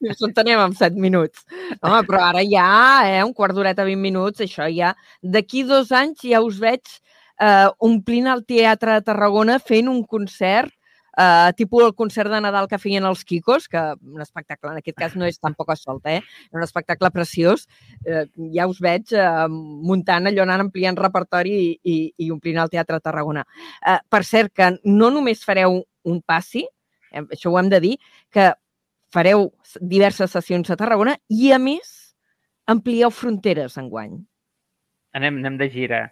Ens 0.00 0.22
entenem 0.24 0.62
en 0.62 0.72
7 0.72 0.96
minuts. 1.00 1.44
Home, 1.82 2.00
però 2.08 2.22
ara 2.30 2.40
ja, 2.48 3.04
eh, 3.04 3.20
un 3.24 3.34
quart 3.36 3.54
d'horeta, 3.56 3.84
20 3.84 4.00
minuts, 4.00 4.40
això 4.40 4.68
ja... 4.72 4.94
D'aquí 5.20 5.66
dos 5.68 5.92
anys 5.92 6.24
ja 6.24 6.40
us 6.44 6.56
veig 6.62 6.82
eh, 6.88 7.68
omplint 7.84 8.30
el 8.32 8.44
Teatre 8.48 8.96
de 8.96 9.04
Tarragona 9.10 9.58
fent 9.60 9.92
un 9.92 10.00
concert 10.08 10.72
Uh, 11.14 11.52
tipus 11.54 11.84
el 11.86 11.94
concert 11.94 12.30
de 12.32 12.40
Nadal 12.42 12.66
que 12.66 12.78
feien 12.82 13.04
els 13.06 13.22
Kikos, 13.24 13.68
que 13.70 13.78
un 13.78 14.22
espectacle, 14.24 14.72
en 14.72 14.80
aquest 14.80 14.96
cas 14.98 15.14
no 15.14 15.28
és 15.28 15.38
tampoc 15.38 15.70
a 15.70 15.76
solta, 15.78 16.10
eh? 16.16 16.22
és 16.48 16.58
un 16.58 16.64
espectacle 16.66 17.10
preciós. 17.14 17.68
Uh, 18.02 18.24
ja 18.54 18.66
us 18.70 18.80
veig 18.82 19.14
uh, 19.14 19.46
muntant 19.48 20.26
allò, 20.30 20.42
anant 20.42 20.66
ampliant 20.66 20.98
repertori 20.98 21.54
i, 21.54 21.70
i, 21.84 21.96
i 22.26 22.30
omplint 22.34 22.58
el 22.58 22.72
Teatre 22.72 22.98
de 22.98 23.06
Tarragona. 23.06 23.46
Uh, 23.78 24.00
per 24.10 24.24
cert, 24.26 24.54
que 24.54 24.72
no 24.90 25.12
només 25.14 25.46
fareu 25.46 25.84
un 26.04 26.20
passi, 26.26 26.66
eh, 27.12 27.22
això 27.22 27.52
ho 27.52 27.58
hem 27.60 27.70
de 27.70 27.80
dir, 27.84 27.94
que 28.34 28.50
fareu 29.14 29.48
diverses 29.80 30.34
sessions 30.34 30.70
a 30.70 30.78
Tarragona 30.80 31.14
i, 31.30 31.52
a 31.54 31.60
més, 31.62 31.94
amplieu 32.66 33.12
fronteres 33.14 33.78
enguany. 33.78 34.18
Anem, 35.14 35.38
anem 35.44 35.62
de 35.62 35.70
gira. 35.70 36.08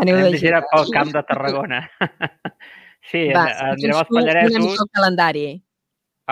Aneu 0.00 0.16
anem 0.16 0.32
de 0.32 0.34
de 0.34 0.42
gira 0.42 0.58
gira. 0.58 0.70
pel 0.72 0.90
camp 0.94 1.12
de 1.14 1.22
Tarragona. 1.28 1.84
Sí, 3.10 3.26
Va, 3.34 3.48
anirem 3.72 3.98
als 3.98 4.10
Pallaresos. 4.10 4.80
el 4.80 4.90
calendari. 4.94 5.46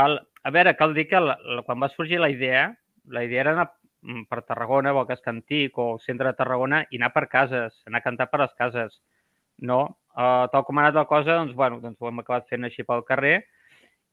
El, 0.01 0.19
a 0.43 0.51
veure, 0.55 0.77
cal 0.79 0.95
dir 0.95 1.07
que 1.11 1.21
la, 1.21 1.37
la, 1.57 1.63
quan 1.67 1.81
va 1.83 1.91
sorgir 1.93 2.21
la 2.21 2.31
idea, 2.31 2.69
la 3.11 3.25
idea 3.27 3.43
era 3.45 3.55
anar 3.57 3.67
mm, 4.03 4.27
per 4.31 4.43
Tarragona, 4.47 4.93
o 4.95 5.03
a 5.03 5.17
Antic, 5.33 5.79
o 5.79 5.95
al 5.95 6.01
centre 6.01 6.29
de 6.31 6.39
Tarragona, 6.39 6.85
i 6.91 7.01
anar 7.01 7.13
per 7.13 7.27
cases, 7.29 7.83
anar 7.87 8.01
a 8.01 8.07
cantar 8.07 8.31
per 8.31 8.41
les 8.41 8.55
cases. 8.55 9.01
No? 9.59 9.99
Uh, 10.15 10.47
tal 10.53 10.65
com 10.65 10.79
ha 10.79 10.87
anat 10.87 10.95
la 10.95 11.07
cosa, 11.07 11.35
doncs, 11.35 11.55
bueno, 11.55 11.81
doncs 11.81 11.99
ho 12.01 12.09
hem 12.09 12.23
acabat 12.23 12.49
fent 12.49 12.65
així 12.65 12.87
pel 12.87 13.05
carrer. 13.05 13.43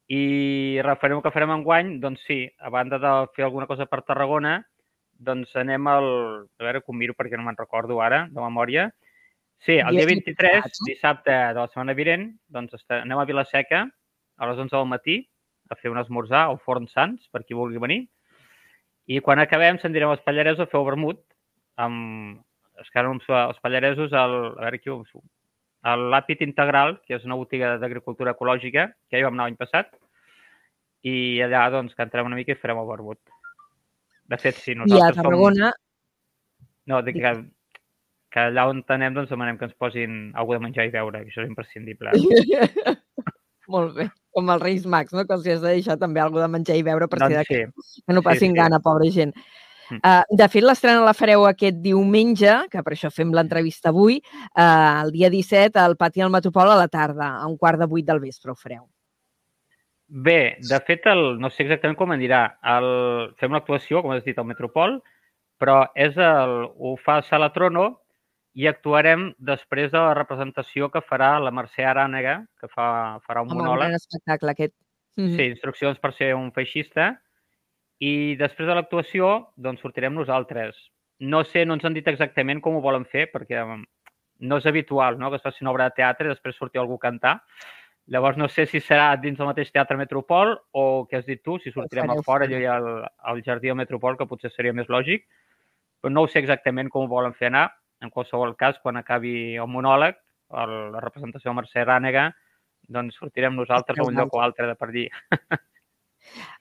I 0.09 0.79
referent 0.83 1.21
que 1.21 1.31
farem 1.35 1.51
enguany, 1.51 1.97
doncs 2.01 2.23
sí, 2.27 2.45
a 2.59 2.71
banda 2.71 2.97
de 2.97 3.13
fer 3.35 3.45
alguna 3.45 3.67
cosa 3.67 3.85
per 3.85 4.01
Tarragona, 4.07 4.61
doncs 5.19 5.55
anem 5.55 5.87
al... 5.87 6.07
A 6.59 6.63
veure, 6.63 6.81
ho 6.85 6.93
miro 6.93 7.13
perquè 7.17 7.37
no 7.37 7.45
me'n 7.45 7.59
recordo 7.59 8.01
ara, 8.01 8.25
de 8.31 8.41
memòria. 8.41 8.89
Sí, 9.65 9.77
el 9.79 9.97
dia 9.97 10.05
Dies 10.05 10.11
23, 10.13 10.57
indicats, 10.57 10.81
no? 10.81 10.89
dissabte 10.91 11.31
de 11.31 11.59
la 11.59 11.67
setmana 11.71 11.95
vinent, 11.97 12.27
doncs 12.53 12.77
anem 12.93 13.19
a 13.19 13.25
Vilaseca 13.27 13.85
a 14.37 14.49
les 14.49 14.59
11 14.59 14.75
del 14.75 14.89
matí 14.91 15.17
a 15.69 15.75
fer 15.75 15.91
un 15.91 15.99
esmorzar 15.99 16.45
al 16.47 16.59
Forn 16.63 16.87
Sants, 16.87 17.27
per 17.31 17.43
qui 17.43 17.57
vulgui 17.57 17.81
venir. 17.81 18.03
I 19.07 19.19
quan 19.23 19.39
acabem 19.39 19.79
se'n 19.79 19.95
direm 19.95 20.11
als 20.11 20.23
Pallaresos 20.23 20.63
a 20.63 20.69
fer 20.71 20.79
el 20.79 20.85
vermut 20.87 21.19
amb, 21.83 22.39
és 22.79 22.91
que 22.91 23.01
ara 23.01 23.11
els 23.11 23.59
Pallaresos, 23.63 24.13
el, 24.13 24.37
a 24.57 24.67
veure 24.67 24.79
qui 24.79 24.93
ho 24.93 25.01
L'Àpid 25.87 26.41
Integral, 26.43 26.97
que 27.07 27.15
és 27.15 27.25
una 27.25 27.37
botiga 27.39 27.77
d'agricultura 27.79 28.33
ecològica, 28.35 28.87
que 29.07 29.15
ja 29.15 29.21
hi 29.21 29.25
vam 29.27 29.37
anar 29.37 29.47
l'any 29.47 29.59
passat, 29.59 29.93
i 31.07 31.39
allà 31.45 31.67
doncs 31.71 31.95
cantarem 31.95 32.27
una 32.27 32.35
mica 32.35 32.51
i 32.51 32.59
farem 32.59 32.81
el 32.81 32.89
vermut. 32.89 33.19
De 34.27 34.39
fet, 34.41 34.57
sí, 34.59 34.73
I 34.73 34.75
a 34.75 34.81
nosaltres 34.81 35.21
Tarragona, 35.21 35.69
som... 35.71 36.67
No, 36.91 36.99
dic 37.05 37.21
que, 37.21 37.31
que 38.37 38.43
allà 38.51 38.67
on 38.69 38.83
anem 38.93 39.15
doncs 39.15 39.31
demanem 39.33 39.57
que 39.57 39.65
ens 39.65 39.77
posin 39.81 40.17
alguna 40.37 40.59
de 40.59 40.65
menjar 40.67 40.85
i 40.85 40.91
beure, 40.93 41.23
que 41.23 41.31
això 41.31 41.41
és 41.41 41.49
imprescindible. 41.49 42.11
molt 43.73 43.95
bé, 43.97 44.05
com 44.35 44.51
els 44.53 44.61
Reis 44.61 44.85
Mags, 44.85 45.15
no? 45.17 45.25
que 45.25 45.33
els 45.33 45.47
has 45.55 45.63
de 45.63 45.71
deixar 45.79 45.97
també 45.97 46.21
alguna 46.21 46.45
de 46.45 46.53
menjar 46.53 46.77
i 46.77 46.85
beure 46.85 47.07
per 47.09 47.17
si 47.17 47.23
doncs 47.25 47.39
d'aquí 47.39 47.55
sí, 47.63 48.03
que 48.05 48.13
no 48.13 48.21
sí, 48.21 48.27
passin 48.29 48.53
sí. 48.53 48.59
gana, 48.59 48.79
pobra 48.83 49.09
gent. 49.15 49.33
Mm. 49.87 49.97
Uh, 50.03 50.37
de 50.37 50.49
fet, 50.53 50.67
l'estrena 50.67 51.01
la 51.01 51.15
fareu 51.17 51.47
aquest 51.47 51.81
diumenge, 51.81 52.53
que 52.69 52.85
per 52.85 52.93
això 52.93 53.09
fem 53.09 53.33
l'entrevista 53.33 53.89
avui, 53.89 54.21
uh, 54.21 55.01
el 55.01 55.13
dia 55.17 55.33
17, 55.33 55.81
al 55.81 55.97
Pati 55.97 56.21
del 56.21 56.33
Metropol 56.37 56.75
a 56.75 56.77
la 56.77 56.89
tarda, 56.91 57.33
a 57.41 57.49
un 57.49 57.57
quart 57.57 57.81
de 57.81 57.89
vuit 57.89 58.05
del 58.05 58.21
vespre 58.21 58.53
ho 58.53 58.59
fareu. 58.59 58.85
Bé, 60.07 60.57
de 60.61 60.83
fet, 60.85 61.09
el, 61.09 61.39
no 61.41 61.49
sé 61.49 61.65
exactament 61.65 61.97
com 61.97 62.13
anirà. 62.13 62.45
El, 62.77 62.91
fem 63.41 63.55
l'actuació, 63.55 64.03
com 64.03 64.13
has 64.13 64.27
dit, 64.27 64.37
al 64.37 64.47
Metropol, 64.47 64.99
però 65.57 65.87
és 65.97 66.19
el, 66.21 66.59
ho 66.77 66.99
fa 67.01 67.23
Sala 67.25 67.49
Trono 67.55 67.95
i 68.57 68.65
actuarem 68.65 69.27
després 69.37 69.91
de 69.93 69.99
la 70.01 70.15
representació 70.17 70.89
que 70.89 71.03
farà 71.05 71.35
la 71.37 71.53
Mercè 71.53 71.85
Arànega, 71.85 72.39
que 72.57 72.69
fa, 72.71 72.87
farà 73.27 73.43
un 73.45 73.51
monòleg. 73.53 73.83
gran 73.83 73.97
espectacle 73.99 74.55
aquest. 74.55 74.73
Mm 75.19 75.35
Sí, 75.37 75.45
instruccions 75.53 75.99
per 76.01 76.13
ser 76.17 76.33
un 76.33 76.49
feixista. 76.55 77.11
I 78.01 78.35
després 78.37 78.69
de 78.69 78.77
l'actuació, 78.77 79.53
doncs 79.57 79.81
sortirem 79.81 80.13
nosaltres. 80.13 80.77
No 81.19 81.43
sé, 81.43 81.65
no 81.65 81.77
ens 81.77 81.85
han 81.85 81.93
dit 81.93 82.07
exactament 82.09 82.61
com 82.61 82.77
ho 82.77 82.81
volen 82.81 83.05
fer, 83.05 83.29
perquè 83.33 83.61
mm, 83.63 83.85
no 84.49 84.59
és 84.61 84.65
habitual 84.69 85.17
no? 85.17 85.29
que 85.29 85.37
es 85.37 85.45
faci 85.45 85.65
una 85.65 85.73
obra 85.73 85.89
de 85.89 85.97
teatre 85.97 86.27
i 86.29 86.33
després 86.33 86.57
surti 86.57 86.81
algú 86.81 86.97
a 86.97 87.05
cantar. 87.07 87.39
Llavors 88.13 88.37
no 88.37 88.47
sé 88.47 88.65
si 88.65 88.79
serà 88.79 89.09
dins 89.21 89.37
del 89.37 89.49
mateix 89.49 89.69
Teatre 89.73 89.97
Metropol 89.99 90.53
o 90.71 90.83
què 91.09 91.17
has 91.17 91.25
dit 91.27 91.41
tu, 91.43 91.57
si 91.59 91.73
sortirem 91.73 92.13
a 92.13 92.21
fora, 92.23 92.45
allà 92.47 92.77
al, 92.77 92.87
al 93.19 93.41
Jardí 93.43 93.67
del 93.67 93.75
Metropol, 93.75 94.15
que 94.17 94.29
potser 94.29 94.49
seria 94.53 94.73
més 94.73 94.87
lògic. 94.87 95.25
Però 95.99 96.13
no 96.13 96.23
ho 96.23 96.29
sé 96.31 96.39
exactament 96.39 96.89
com 96.93 97.03
ho 97.03 97.11
volen 97.11 97.35
fer 97.35 97.51
anar. 97.51 97.67
En 98.03 98.11
qualsevol 98.13 98.53
cas, 98.57 98.77
quan 98.83 98.99
acabi 98.99 99.55
el 99.57 99.69
monòleg, 99.71 100.19
el, 100.63 100.75
la 100.93 101.01
representació 101.03 101.51
de 101.51 101.57
Mercè 101.61 101.85
Rànega, 101.85 102.27
doncs 102.87 103.17
sortirem 103.19 103.55
nosaltres 103.57 103.99
a 103.99 104.05
un 104.05 104.15
lloc 104.15 104.35
o 104.37 104.43
altre 104.43 104.67
de 104.69 104.75
per 104.77 104.89
allí. 104.91 105.07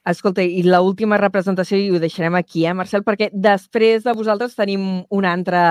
Escolta, 0.06 0.44
i 0.44 0.62
l'última 0.62 1.18
representació, 1.18 1.78
i 1.80 1.90
ho 1.90 1.98
deixarem 2.02 2.36
aquí, 2.38 2.64
eh, 2.66 2.74
Marcel, 2.78 3.02
perquè 3.06 3.28
després 3.32 4.04
de 4.04 4.14
vosaltres 4.14 4.54
tenim 4.54 5.02
una 5.10 5.32
altra 5.34 5.62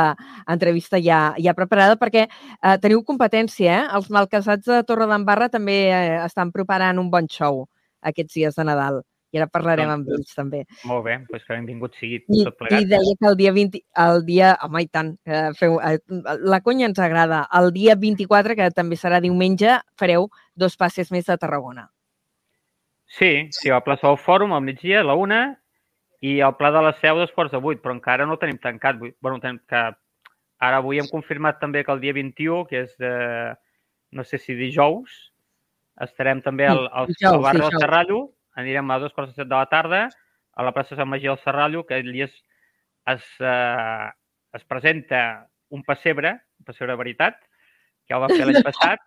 entrevista 0.51 1.00
ja, 1.00 1.19
ja 1.39 1.55
preparada, 1.55 1.95
perquè 2.01 2.25
eh, 2.27 2.75
teniu 2.84 3.03
competència, 3.07 3.79
eh? 3.79 3.88
Els 3.95 4.12
malcasats 4.12 4.67
de 4.67 4.81
Torredembarra 4.84 5.48
també 5.53 5.79
eh, 5.88 6.19
estan 6.25 6.51
preparant 6.51 7.00
un 7.00 7.12
bon 7.13 7.31
show 7.31 7.63
aquests 8.03 8.36
dies 8.36 8.60
de 8.60 8.67
Nadal. 8.67 9.01
I 9.36 9.42
ara 9.42 9.50
parlarem 9.51 9.89
amb 9.92 10.12
ells, 10.15 10.32
també. 10.38 10.62
Molt 10.88 11.04
bé, 11.04 11.18
doncs 11.27 11.44
que 11.44 11.51
benvingut 11.51 11.98
sigui 12.00 12.22
I, 12.22 12.46
tot 12.46 12.54
I 12.54 12.60
plegat. 12.62 12.88
deia 12.94 13.15
que 13.20 13.27
el 13.27 13.36
dia 13.42 13.51
20, 13.56 13.82
el 14.06 14.24
dia, 14.27 14.54
home, 14.63 14.86
i 14.86 14.88
tant, 14.88 15.12
eh, 15.27 15.50
feu, 15.60 15.75
eh, 15.84 15.98
la 16.48 16.62
conya 16.63 16.88
ens 16.88 17.01
agrada. 17.04 17.42
El 17.60 17.74
dia 17.75 17.98
24, 18.00 18.56
que 18.56 18.70
també 18.77 18.96
serà 19.00 19.20
diumenge, 19.24 19.75
fareu 20.00 20.30
dos 20.56 20.80
passes 20.80 21.12
més 21.12 21.27
a 21.27 21.38
Tarragona. 21.42 21.89
Sí, 23.12 23.50
sí, 23.51 23.70
a 23.70 23.77
la 23.77 23.84
plaça 23.84 24.08
del 24.08 24.18
Fòrum 24.24 24.56
al 24.56 24.63
migdia, 24.63 25.04
a 25.04 25.10
la 25.12 25.20
una, 25.20 25.44
i 26.24 26.39
al 26.42 26.56
Pla 26.58 26.72
de 26.72 26.82
la 26.82 26.96
Seu 27.01 27.20
dos 27.20 27.36
quarts 27.36 27.54
de 27.54 27.62
vuit, 27.62 27.84
però 27.84 27.94
encara 27.96 28.25
no 28.25 28.36
ho 28.36 28.42
tenim 28.42 28.58
tancat. 28.63 28.98
Bueno, 29.20 29.39
tenim 29.44 29.60
que... 29.68 29.86
Ara 30.63 30.80
avui 30.80 31.01
hem 31.01 31.08
confirmat 31.12 31.60
també 31.60 31.84
que 31.84 31.92
el 31.92 32.00
dia 32.00 32.15
21, 32.15 32.63
que 32.70 32.86
és 32.86 32.94
de, 32.98 33.12
no 34.15 34.24
sé 34.24 34.39
si 34.39 34.56
dijous, 34.56 35.12
estarem 36.01 36.39
també 36.42 36.65
al, 36.72 36.86
al, 36.92 37.10
dijous, 37.12 37.34
al 37.34 37.42
barri 37.44 37.63
del. 37.65 37.80
Serrallo, 37.84 38.20
anirem 38.55 38.91
a 38.91 39.00
dos 39.00 39.13
quarts 39.13 39.33
de 39.33 39.41
set 39.41 39.50
de 39.50 39.55
la 39.55 39.69
tarda, 39.71 40.07
a 40.55 40.63
la 40.63 40.74
plaça 40.75 40.95
Sant 40.95 41.09
Magí 41.12 41.27
del 41.27 41.39
Serrallo, 41.43 41.85
que 41.85 42.00
allí 42.00 42.24
es, 42.24 42.35
es, 43.12 43.25
eh, 43.39 44.09
es 44.53 44.63
presenta 44.65 45.47
un 45.69 45.83
pessebre, 45.83 46.39
un 46.59 46.65
pessebre 46.65 46.93
de 46.93 46.97
veritat, 46.97 47.39
que 48.07 48.15
el 48.15 48.24
va 48.24 48.31
fer 48.31 48.45
l'any 48.47 48.62
passat, 48.69 49.01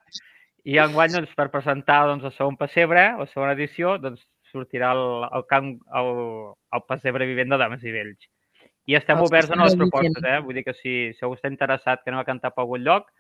i 0.69 0.77
enguany, 0.83 1.15
doncs, 1.15 1.33
per 1.39 1.49
presentar 1.55 2.03
doncs, 2.11 2.27
el 2.29 2.35
segon 2.37 2.59
pessebre, 2.61 3.13
la 3.19 3.29
segona 3.31 3.55
edició, 3.57 3.97
doncs, 4.03 4.27
sortirà 4.53 4.93
el, 4.97 5.05
el, 5.37 5.45
camp, 5.49 5.71
el, 6.01 6.11
el 6.77 6.85
pessebre 6.89 7.29
vivent 7.29 7.53
de 7.53 7.61
Dames 7.61 7.85
i 7.85 7.95
Vells. 7.95 8.29
I 8.89 8.97
estem 8.97 9.21
Els 9.21 9.29
oberts 9.29 9.53
a 9.53 9.57
pessebre 9.57 9.89
propostes, 9.89 10.29
eh? 10.29 10.39
Vull 10.45 10.57
dir 10.57 10.65
que 10.65 10.75
si, 10.77 10.95
si 11.17 11.25
algú 11.25 11.37
està 11.37 11.51
interessat 11.53 12.03
que 12.03 12.13
anem 12.13 12.23
a 12.23 12.29
cantar 12.29 12.55
per 12.55 12.65
algun 12.65 12.85
lloc, 12.85 13.11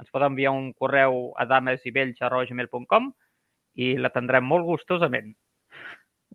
ens 0.00 0.10
pot 0.10 0.24
enviar 0.26 0.54
un 0.56 0.72
correu 0.74 1.30
a 1.38 1.46
damesivells.com 1.46 3.12
i 3.82 3.94
l'atendrem 3.98 4.44
molt 4.44 4.66
gustosament. 4.66 5.30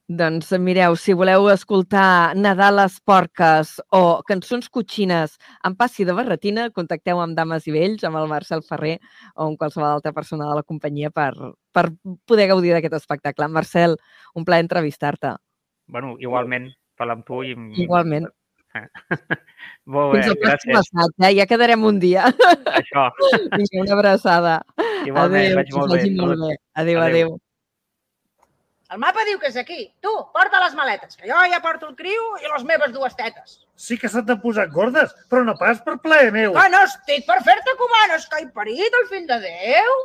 Doncs 0.08 0.54
mireu, 0.64 0.96
si 0.96 1.12
voleu 1.12 1.50
escoltar 1.52 2.32
Nadal 2.40 2.80
a 2.80 2.86
les 2.86 2.94
porques 3.04 3.74
o 3.92 4.22
cançons 4.24 4.70
cotxines 4.72 5.34
en 5.68 5.74
passi 5.76 6.06
de 6.08 6.14
barretina, 6.16 6.70
contacteu 6.72 7.20
amb 7.20 7.36
Dames 7.36 7.68
i 7.68 7.74
Vells, 7.76 8.06
amb 8.08 8.16
el 8.16 8.30
Marcel 8.32 8.64
Ferrer 8.64 8.94
o 9.36 9.50
amb 9.50 9.60
qualsevol 9.60 9.90
altra 9.90 10.14
persona 10.16 10.48
de 10.48 10.56
la 10.56 10.64
companyia 10.64 11.12
per, 11.12 11.34
per 11.76 11.90
poder 12.26 12.48
gaudir 12.48 12.72
d'aquest 12.72 12.96
espectacle. 13.02 13.50
Marcel, 13.52 13.98
un 14.34 14.46
plaer 14.48 14.64
entrevistar-te. 14.64 15.34
bueno, 15.88 16.16
igualment, 16.20 16.70
parlar 16.96 17.18
amb 17.20 17.26
tu 17.28 17.44
i... 17.44 17.52
Igualment. 17.84 18.30
Molt 19.92 20.14
bé, 20.14 20.22
Fins 20.22 20.32
al 20.32 20.40
pròxim 20.40 20.76
assaig, 20.80 21.14
eh? 21.20 21.34
Ja 21.40 21.46
quedarem 21.50 21.84
un 21.84 22.00
dia. 22.00 22.30
Això, 22.80 23.10
Vinga, 23.60 23.84
una 23.84 23.94
abraçada. 24.00 24.56
igualment, 25.04 25.52
adéu, 25.52 25.60
vaig 25.60 25.76
molt 25.76 25.94
bé. 25.96 26.10
molt 26.16 26.40
bé. 26.48 26.56
Adéu, 26.76 27.00
Adéu. 27.02 27.28
adéu. 27.28 27.38
El 28.88 29.02
mapa 29.04 29.26
diu 29.28 29.40
que 29.40 29.50
és 29.50 29.58
aquí. 29.60 29.90
Tu, 30.04 30.12
porta 30.32 30.62
les 30.64 30.76
maletes, 30.78 31.18
que 31.20 31.28
jo 31.28 31.38
ja 31.52 31.60
porto 31.64 31.90
el 31.90 31.96
criu 32.00 32.28
i 32.40 32.48
les 32.48 32.64
meves 32.68 32.94
dues 32.96 33.16
tetes. 33.20 33.58
Sí 33.76 33.98
que 34.00 34.08
se 34.08 34.22
t'han 34.24 34.40
posat 34.40 34.72
gordes, 34.72 35.12
però 35.28 35.44
no 35.44 35.58
pas 35.60 35.82
per 35.84 35.98
plaer 36.04 36.32
meu. 36.32 36.56
Que 36.56 36.70
no 36.72 36.84
estic 36.88 37.26
per 37.28 37.42
fer-te 37.44 37.76
comanes, 37.82 38.28
que 38.32 38.40
he 38.40 38.48
parit 38.56 38.96
el 39.02 39.10
fill 39.10 39.26
de 39.28 39.40
Déu. 39.44 39.98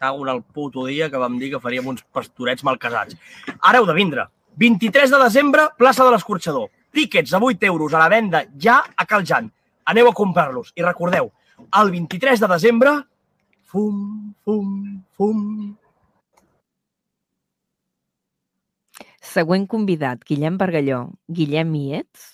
Cago 0.00 0.24
en 0.24 0.30
el 0.32 0.42
puto 0.42 0.86
dia 0.88 1.10
que 1.12 1.20
vam 1.20 1.36
dir 1.38 1.50
que 1.52 1.60
faríem 1.60 1.90
uns 1.92 2.00
pastorets 2.16 2.64
mal 2.64 2.80
casats. 2.80 3.18
Ara 3.60 3.82
heu 3.82 3.88
de 3.88 3.96
vindre. 3.98 4.24
23 4.56 5.12
de 5.12 5.20
desembre, 5.20 5.68
plaça 5.76 6.06
de 6.06 6.14
l'Escorxador. 6.14 6.70
Tíquets 6.96 7.34
a 7.36 7.38
8 7.38 7.68
euros 7.68 7.92
a 7.92 8.00
la 8.00 8.08
venda 8.08 8.46
ja 8.56 8.80
a 8.96 9.04
Cal 9.06 9.26
Jan. 9.28 9.52
Aneu 9.84 10.08
a 10.08 10.16
comprar-los. 10.16 10.72
I 10.80 10.82
recordeu, 10.86 11.28
el 11.76 11.92
23 11.92 12.40
de 12.40 12.48
desembre, 12.48 12.96
fum, 13.68 14.32
fum, 14.44 15.04
fum, 15.16 15.76
Següent 19.20 19.66
convidat, 19.68 20.22
Guillem 20.24 20.56
Bargalló. 20.60 21.00
Guillem, 21.28 21.74
hi 21.76 22.00
ets? 22.00 22.30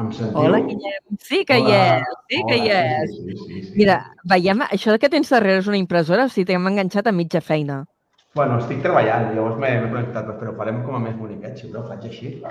Em 0.00 0.10
sentiu? 0.16 0.40
Hola, 0.40 0.60
Guillem. 0.64 1.18
Sí 1.20 1.44
que 1.44 1.58
hi 1.60 1.68
Hola. 1.68 2.00
és, 2.00 2.18
sí 2.32 2.42
que 2.48 2.56
hi 2.56 2.70
Hola, 2.70 2.82
és. 2.96 3.10
Sí, 3.12 3.22
sí, 3.28 3.38
sí, 3.44 3.62
sí. 3.66 3.72
Mira, 3.76 3.98
veiem, 4.32 4.64
això 4.70 4.96
que 4.98 5.12
tens 5.12 5.32
darrere 5.34 5.60
és 5.60 5.68
una 5.68 5.80
impressora, 5.80 6.24
o 6.24 6.32
sigui, 6.32 6.48
t'hem 6.48 6.70
enganxat 6.72 7.10
a 7.10 7.12
mitja 7.12 7.42
feina. 7.44 7.82
Bueno, 8.38 8.60
estic 8.62 8.80
treballant, 8.80 9.32
llavors 9.34 9.56
m'he 9.58 9.70
connectat, 9.90 10.28
però 10.38 10.54
farem 10.56 10.80
com 10.86 10.96
a 10.96 11.02
més 11.02 11.16
boniquet, 11.18 11.58
si 11.58 11.68
no, 11.72 11.82
faig 11.90 12.06
així. 12.08 12.36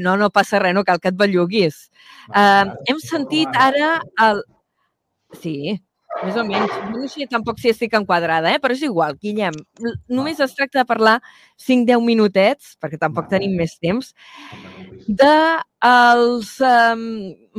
No, 0.00 0.14
no 0.20 0.28
passa 0.30 0.58
res, 0.60 0.74
no 0.76 0.82
cal 0.84 0.98
que 1.00 1.08
et 1.12 1.16
belluguis. 1.16 1.76
Uh, 2.28 2.74
hem 2.90 2.98
sentit 3.00 3.54
ara 3.60 3.94
el... 4.24 4.42
Sí, 5.40 5.54
més 6.24 6.38
o 6.40 6.44
menys. 6.46 6.74
No 6.92 7.08
sé 7.10 7.26
tampoc 7.30 7.60
si 7.60 7.70
estic 7.72 7.94
enquadrada, 7.98 8.52
eh? 8.54 8.60
però 8.62 8.74
és 8.76 8.82
igual, 8.86 9.16
Guillem. 9.20 9.56
Només 10.08 10.40
es 10.44 10.54
tracta 10.56 10.80
de 10.80 10.88
parlar 10.88 11.18
5-10 11.60 12.02
minutets, 12.04 12.74
perquè 12.82 12.98
tampoc 13.00 13.28
tenim 13.32 13.54
més 13.58 13.76
temps, 13.82 14.12
de 15.06 15.34
els 15.84 16.54
um, 16.64 17.04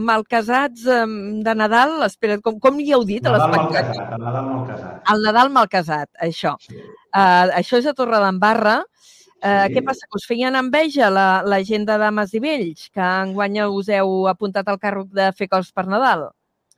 malcasats 0.08 0.88
um, 0.90 1.16
de 1.46 1.56
Nadal. 1.58 2.00
Espera, 2.08 2.40
com, 2.42 2.58
com 2.62 2.82
li 2.82 2.90
heu 2.96 3.06
dit 3.08 3.26
a 3.26 3.36
l'espectacle? 3.36 4.02
el 4.02 4.26
Nadal 4.26 4.50
mal 4.50 4.66
casat. 4.70 4.98
El 5.14 5.28
Nadal 5.28 5.54
mal 5.54 5.70
casat, 5.72 6.10
això. 6.26 6.56
Sí. 6.66 6.82
Uh, 7.16 7.54
això 7.62 7.80
és 7.82 7.90
a 7.90 7.96
Torredembarra. 7.98 8.82
Uh, 8.82 8.94
Sí. 9.46 9.76
Què 9.76 9.82
passa? 9.86 10.08
Que 10.10 10.18
us 10.18 10.26
feien 10.26 10.56
enveja 10.58 11.12
la, 11.14 11.44
la 11.46 11.60
gent 11.62 11.84
de 11.86 12.00
Dames 12.02 12.32
i 12.34 12.40
Vells, 12.42 12.88
que 12.90 13.10
enguany 13.28 13.60
us 13.68 13.92
heu 13.94 14.26
apuntat 14.32 14.72
al 14.72 14.80
carro 14.82 15.04
de 15.06 15.28
fer 15.38 15.46
coses 15.52 15.70
per 15.76 15.86
Nadal? 15.92 16.32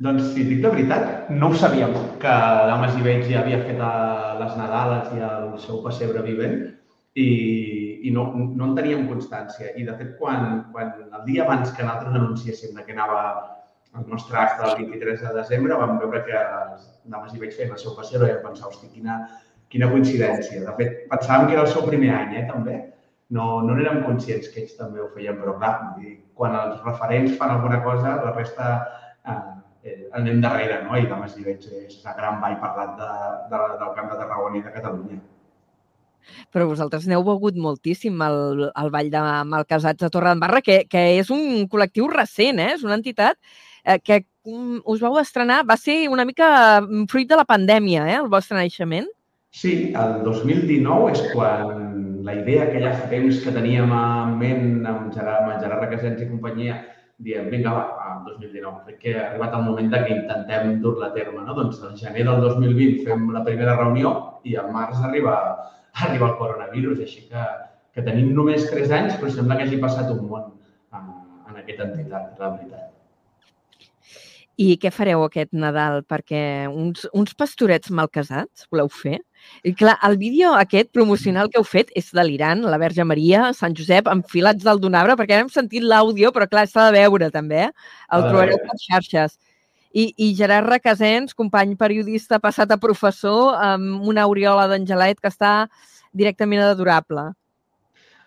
Doncs, 0.05 0.27
si 0.35 0.43
dic 0.45 0.59
la 0.61 0.69
veritat, 0.69 1.29
no 1.33 1.47
ho 1.49 1.55
sabíem, 1.57 1.93
que 2.21 2.33
Dames 2.69 2.97
i 2.99 3.05
Vells 3.05 3.29
ja 3.31 3.39
havia 3.39 3.63
fet 3.63 3.79
a 3.81 3.93
les 4.37 4.51
Nadales 4.59 5.07
i 5.17 5.23
el 5.25 5.55
seu 5.63 5.79
pessebre 5.85 6.21
vivent 6.21 6.59
i, 7.17 7.25
i 8.05 8.11
no, 8.13 8.27
no 8.37 8.67
en 8.67 8.75
teníem 8.77 9.07
constància. 9.09 9.71
I, 9.73 9.87
de 9.87 9.95
fet, 9.97 10.11
quan, 10.19 10.67
quan 10.75 10.93
el 11.07 11.23
dia 11.25 11.47
abans 11.47 11.73
que 11.73 11.81
nosaltres 11.81 12.13
anunciéssim 12.13 12.77
de 12.77 12.85
que 12.85 12.93
anava 12.93 13.23
el 13.97 14.05
nostre 14.13 14.37
acte 14.37 14.69
el 14.69 14.85
23 14.85 15.25
de 15.25 15.33
desembre, 15.39 15.81
vam 15.81 15.97
veure 16.03 16.21
que 16.29 16.45
les 16.45 16.85
Dames 17.09 17.33
i 17.33 17.41
Vells 17.41 17.57
feien 17.57 17.73
el 17.73 17.81
seu 17.81 17.97
pessebre 17.97 18.29
i 18.29 18.37
vam 18.37 18.51
pensar, 18.51 18.69
hosti, 18.69 18.93
quina, 18.93 19.19
quina 19.73 19.89
coincidència. 19.97 20.61
De 20.61 20.77
fet, 20.77 21.03
pensàvem 21.09 21.49
que 21.49 21.57
era 21.57 21.65
el 21.65 21.73
seu 21.73 21.89
primer 21.89 22.13
any, 22.21 22.37
eh, 22.37 22.47
també. 22.53 22.83
No, 23.33 23.49
no 23.65 23.73
n'érem 23.73 24.03
conscients 24.05 24.53
que 24.53 24.61
ells 24.61 24.77
també 24.77 25.01
ho 25.01 25.09
feien, 25.17 25.41
però 25.41 25.57
clar, 25.57 25.75
quan 26.37 26.53
els 26.61 26.85
referents 26.85 27.33
fan 27.41 27.57
alguna 27.57 27.81
cosa, 27.81 28.19
la 28.21 28.37
resta 28.37 28.75
eh, 29.25 29.41
eh, 29.83 30.07
anem 30.17 30.41
darrere, 30.43 30.81
no? 30.85 30.97
I 30.97 31.07
Dames 31.09 31.35
i 31.37 31.45
Vells 31.45 31.71
és 31.83 31.97
la 32.05 32.15
gran 32.17 32.39
ball 32.43 32.59
parlat 32.61 32.93
de, 32.99 33.09
de, 33.51 33.63
del 33.81 33.97
Camp 33.97 34.11
de 34.11 34.19
Tarragona 34.21 34.59
i 34.59 34.63
de 34.65 34.75
Catalunya. 34.75 35.19
Però 36.51 36.65
vosaltres 36.67 37.05
n'heu 37.07 37.23
begut 37.23 37.55
moltíssim 37.59 38.19
al, 38.21 38.67
al 38.75 38.91
Vall 38.91 39.11
de 39.13 39.21
Malcasats 39.47 40.03
de 40.03 40.09
Torredembarra, 40.11 40.61
que, 40.65 40.81
que 40.91 41.03
és 41.21 41.31
un 41.33 41.67
col·lectiu 41.71 42.09
recent, 42.11 42.59
eh? 42.59 42.73
és 42.75 42.83
una 42.83 42.97
entitat 42.99 43.37
eh, 43.85 43.99
que 44.03 44.23
us 44.47 45.03
vau 45.03 45.17
estrenar, 45.19 45.63
va 45.67 45.77
ser 45.79 46.07
una 46.11 46.25
mica 46.27 46.49
mm, 46.81 47.07
fruit 47.11 47.29
de 47.29 47.39
la 47.39 47.47
pandèmia, 47.47 48.07
eh? 48.07 48.17
el 48.21 48.29
vostre 48.31 48.59
naixement. 48.59 49.07
Sí, 49.57 49.93
el 49.95 50.19
2019 50.25 51.13
és 51.13 51.23
quan 51.31 52.23
la 52.27 52.35
idea 52.35 52.67
que 52.69 52.81
ja 52.83 52.91
fa 52.93 53.07
temps 53.11 53.39
que 53.43 53.53
teníem 53.55 53.91
en 53.95 54.35
ment 54.39 54.85
amb 54.85 55.13
Gerard, 55.15 55.47
amb 55.47 55.63
Gerard 55.63 55.85
Requesens 55.85 56.21
i 56.21 56.29
companyia, 56.29 56.81
diem, 57.17 57.49
vinga, 57.49 57.73
va, 57.73 58.09
el 58.15 58.33
2019. 58.33 58.83
Crec 58.85 58.99
que 59.01 59.13
ha 59.17 59.23
arribat 59.29 59.55
el 59.57 59.63
moment 59.65 59.89
de 59.93 60.01
que 60.05 60.17
intentem 60.17 60.75
dur-la 60.83 61.09
a 61.09 61.15
terme. 61.15 61.43
No? 61.45 61.55
Doncs 61.57 61.81
al 61.83 61.95
gener 61.99 62.25
del 62.27 62.43
2020 62.45 63.05
fem 63.07 63.29
la 63.33 63.43
primera 63.47 63.77
reunió 63.79 64.13
i 64.45 64.55
al 64.55 64.69
març 64.73 65.01
arriba, 65.03 65.37
arriba 66.07 66.31
el 66.31 66.37
coronavirus, 66.41 67.01
així 67.07 67.25
que, 67.31 67.47
que 67.95 68.05
tenim 68.05 68.33
només 68.37 68.69
3 68.69 68.93
anys, 68.99 69.17
però 69.21 69.33
sembla 69.33 69.57
que 69.57 69.67
hagi 69.67 69.81
passat 69.81 70.13
un 70.13 70.27
món 70.29 70.51
en, 70.93 71.09
en 71.49 71.63
aquesta 71.63 71.89
entitat, 71.89 72.37
la 72.39 72.53
veritat. 72.53 72.93
I 74.57 74.71
què 74.81 74.89
fareu 74.89 75.21
aquest 75.21 75.51
Nadal? 75.53 76.01
Perquè 76.09 76.41
uns, 76.69 77.05
uns 77.13 77.35
pastorets 77.37 77.91
mal 77.93 78.09
casats 78.09 78.65
voleu 78.73 78.89
fer? 78.89 79.19
I 79.67 79.73
clar, 79.75 79.97
el 80.07 80.17
vídeo 80.21 80.53
aquest 80.55 80.91
promocional 80.93 81.49
que 81.49 81.59
heu 81.59 81.65
fet 81.67 81.89
és 81.97 82.11
delirant, 82.15 82.61
la 82.63 82.77
Verge 82.77 83.03
Maria, 83.03 83.51
Sant 83.57 83.75
Josep, 83.75 84.07
enfilats 84.11 84.63
del 84.63 84.79
Donabre, 84.79 85.15
perquè 85.19 85.41
hem 85.41 85.49
sentit 85.49 85.83
l'àudio, 85.83 86.31
però 86.35 86.47
clar, 86.47 86.67
s'ha 86.69 86.87
de 86.91 86.99
veure 86.99 87.31
també, 87.33 87.67
eh? 87.67 87.71
El 88.13 88.27
trobareu 88.29 88.59
per 88.63 88.77
xarxes. 88.85 89.37
I, 89.97 90.11
I 90.17 90.33
Gerard 90.37 90.69
Requesens, 90.69 91.33
company 91.33 91.75
periodista 91.75 92.39
passat 92.39 92.71
a 92.71 92.77
professor, 92.77 93.55
amb 93.57 94.05
una 94.05 94.27
aureola 94.27 94.67
d'Angelet 94.69 95.19
que 95.19 95.31
està 95.31 95.53
directament 96.13 96.61
adorable. 96.61 97.31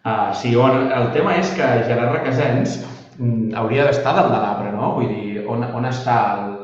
Uh, 0.05 0.33
sí, 0.35 0.55
on, 0.57 0.89
el 0.97 1.11
tema 1.13 1.37
és 1.37 1.51
que 1.53 1.67
Gerard 1.87 2.17
Requesens 2.17 2.79
mm, 3.19 3.53
hauria 3.61 3.85
d'estar 3.87 4.15
dalt 4.17 4.33
de 4.33 4.41
l'arbre, 4.41 4.73
no? 4.73 4.95
Vull 4.97 5.11
dir, 5.13 5.45
on, 5.47 5.65
on 5.77 5.87
està 5.89 6.17
el- 6.39 6.60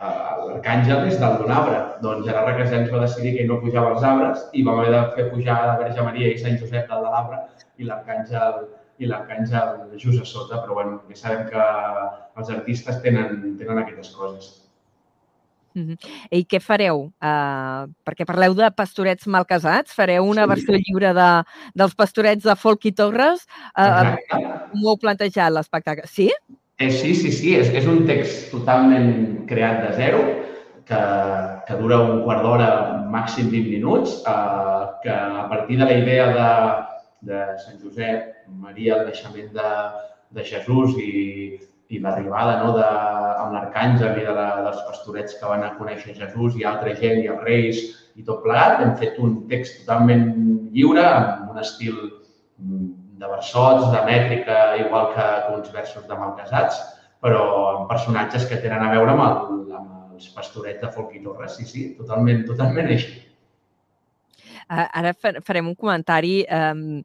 l'arcàngel 0.00 1.06
és 1.08 1.18
dalt 1.20 1.40
d'un 1.42 1.50
arbre. 1.52 1.78
Doncs 2.02 2.26
Gerard 2.26 2.48
Requesens 2.52 2.90
va 2.92 3.00
decidir 3.04 3.34
que 3.36 3.42
ell 3.44 3.50
no 3.52 3.60
pujava 3.62 3.94
als 3.94 4.04
arbres 4.06 4.44
i 4.52 4.62
vam 4.66 4.78
haver 4.80 4.92
de 4.94 5.02
fer 5.16 5.30
pujar 5.32 5.58
la 5.66 5.78
Verge 5.80 6.04
Maria 6.06 6.32
i 6.32 6.38
Sant 6.38 6.58
Josep 6.60 6.86
dalt 6.90 7.04
de 7.06 7.10
l'arbre 7.14 7.40
i 7.78 7.88
l'arcàngel 7.88 8.62
i 8.98 9.06
l'arcàngel 9.06 9.98
just 9.98 10.22
a 10.22 10.24
sota, 10.26 10.62
però 10.62 10.74
bueno, 10.74 11.02
ja 11.10 11.16
sabem 11.16 11.44
que 11.50 11.66
els 12.38 12.48
artistes 12.50 13.02
tenen, 13.02 13.56
tenen 13.58 13.78
aquestes 13.84 14.10
coses. 14.14 14.56
I 16.34 16.40
què 16.50 16.58
fareu? 16.58 17.04
Uh, 17.22 17.86
perquè 18.02 18.24
parleu 18.26 18.54
de 18.58 18.66
pastorets 18.74 19.28
mal 19.30 19.44
casats, 19.46 19.92
fareu 19.94 20.24
una 20.26 20.42
Sí. 20.42 20.48
versió 20.50 20.74
lliure 20.74 21.12
de, 21.14 21.28
dels 21.78 21.94
pastorets 21.94 22.42
de 22.42 22.56
Folk 22.56 22.86
i 22.86 22.92
Torres. 22.92 23.46
Uh, 23.76 24.16
Exacte. 24.18 24.26
com 24.72 24.82
ho 24.82 24.90
heu 24.90 24.96
plantejat, 24.98 25.52
l'espectacle? 25.52 26.06
Sí? 26.10 26.32
Eh, 26.78 26.90
sí, 26.92 27.14
sí, 27.14 27.32
sí, 27.34 27.56
és, 27.58 27.72
és 27.74 27.86
un 27.90 28.04
text 28.06 28.52
totalment 28.52 29.08
creat 29.50 29.80
de 29.82 29.94
zero, 29.96 30.20
que, 30.86 31.00
que 31.66 31.78
dura 31.80 31.98
un 32.04 32.20
quart 32.22 32.44
d'hora, 32.44 32.68
màxim 33.10 33.48
20 33.50 33.72
minuts, 33.72 34.12
eh, 34.22 34.84
que 35.02 35.10
a 35.10 35.48
partir 35.50 35.80
de 35.80 35.88
la 35.88 35.96
idea 35.98 36.28
de, 36.36 37.32
de 37.32 37.40
Sant 37.64 37.80
Josep, 37.82 38.28
Maria, 38.62 39.00
el 39.00 39.10
naixement 39.10 39.50
de, 39.56 39.72
de 40.38 40.44
Jesús 40.52 40.94
i, 41.02 41.58
i 41.90 42.00
l'arribada 42.04 42.60
no, 42.62 42.70
de, 42.76 42.86
amb 43.42 43.56
l'arcàngel 43.56 44.22
i 44.22 44.28
de 44.28 44.38
la, 44.38 44.46
dels 44.68 44.80
pastorets 44.86 45.34
que 45.40 45.50
van 45.50 45.66
a 45.66 45.74
conèixer 45.80 46.14
Jesús 46.20 46.56
i 46.60 46.66
altra 46.68 46.94
gent 47.02 47.24
i 47.24 47.30
els 47.32 47.42
reis 47.48 47.82
i 48.14 48.22
tot 48.28 48.44
plegat, 48.46 48.84
hem 48.84 48.94
fet 49.02 49.18
un 49.18 49.34
text 49.50 49.82
totalment 49.82 50.30
lliure, 50.70 51.04
amb 51.10 51.50
un 51.56 51.58
estil 51.66 51.98
mm, 52.62 52.88
de 53.18 53.26
versots, 53.26 53.88
de 53.92 54.02
mètrica, 54.06 54.58
igual 54.84 55.12
que, 55.14 55.28
uns 55.56 55.72
versos 55.74 56.06
de 56.08 56.18
malcasats, 56.18 56.78
però 57.22 57.44
amb 57.76 57.88
personatges 57.90 58.46
que 58.46 58.60
tenen 58.62 58.84
a 58.86 58.92
veure 58.94 59.10
amb, 59.14 59.24
el, 59.26 59.72
amb 59.78 60.14
els 60.14 60.28
pastorets 60.34 60.80
de 60.84 60.92
Folk 60.94 61.16
i 61.18 61.24
Torres. 61.24 61.56
Sí, 61.58 61.66
sí, 61.66 61.88
totalment, 61.98 62.44
totalment 62.46 62.92
així. 62.94 63.16
Ara 64.68 65.14
fa- 65.16 65.40
farem 65.46 65.70
un 65.70 65.74
comentari. 65.74 66.42
Uh, 66.44 67.00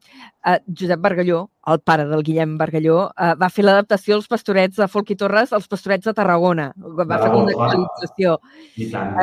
Josep 0.68 1.00
Bargalló, 1.00 1.38
el 1.72 1.78
pare 1.80 2.04
del 2.10 2.22
Guillem 2.22 2.58
Bargalló, 2.60 3.06
uh, 3.08 3.30
va 3.40 3.48
fer 3.48 3.64
l'adaptació 3.64 4.18
als 4.18 4.28
pastorets 4.28 4.76
de 4.76 4.88
Folk 4.92 5.14
i 5.14 5.16
Torres 5.16 5.52
als 5.56 5.66
pastorets 5.72 6.04
de 6.04 6.12
Tarragona. 6.12 6.70
Va 6.76 7.06
fer 7.22 7.30
una 7.32 7.54
actualització. 7.56 8.36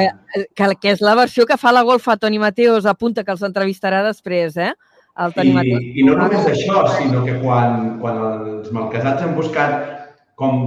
Eh, 0.01 0.07
eh, 0.39 0.45
que, 0.57 0.71
que 0.81 0.95
és 0.95 1.03
la 1.05 1.13
versió 1.19 1.45
que 1.45 1.59
fa 1.61 1.71
la 1.71 1.83
golfa 1.85 2.17
Toni 2.17 2.39
Mateos, 2.41 2.87
apunta 2.89 3.23
que 3.23 3.31
els 3.35 3.45
entrevistarà 3.45 4.01
després, 4.07 4.57
eh? 4.57 4.73
El 5.17 5.33
Toni 5.33 5.51
I, 5.51 5.53
Mateos. 5.53 5.87
I 5.95 6.05
no 6.07 6.15
només 6.19 6.45
això, 6.47 6.85
sinó 6.95 7.23
que 7.25 7.35
quan, 7.41 7.97
quan 8.03 8.19
els 8.27 8.71
malcasats 8.75 9.25
han 9.25 9.35
buscat 9.35 9.75
com, 10.39 10.61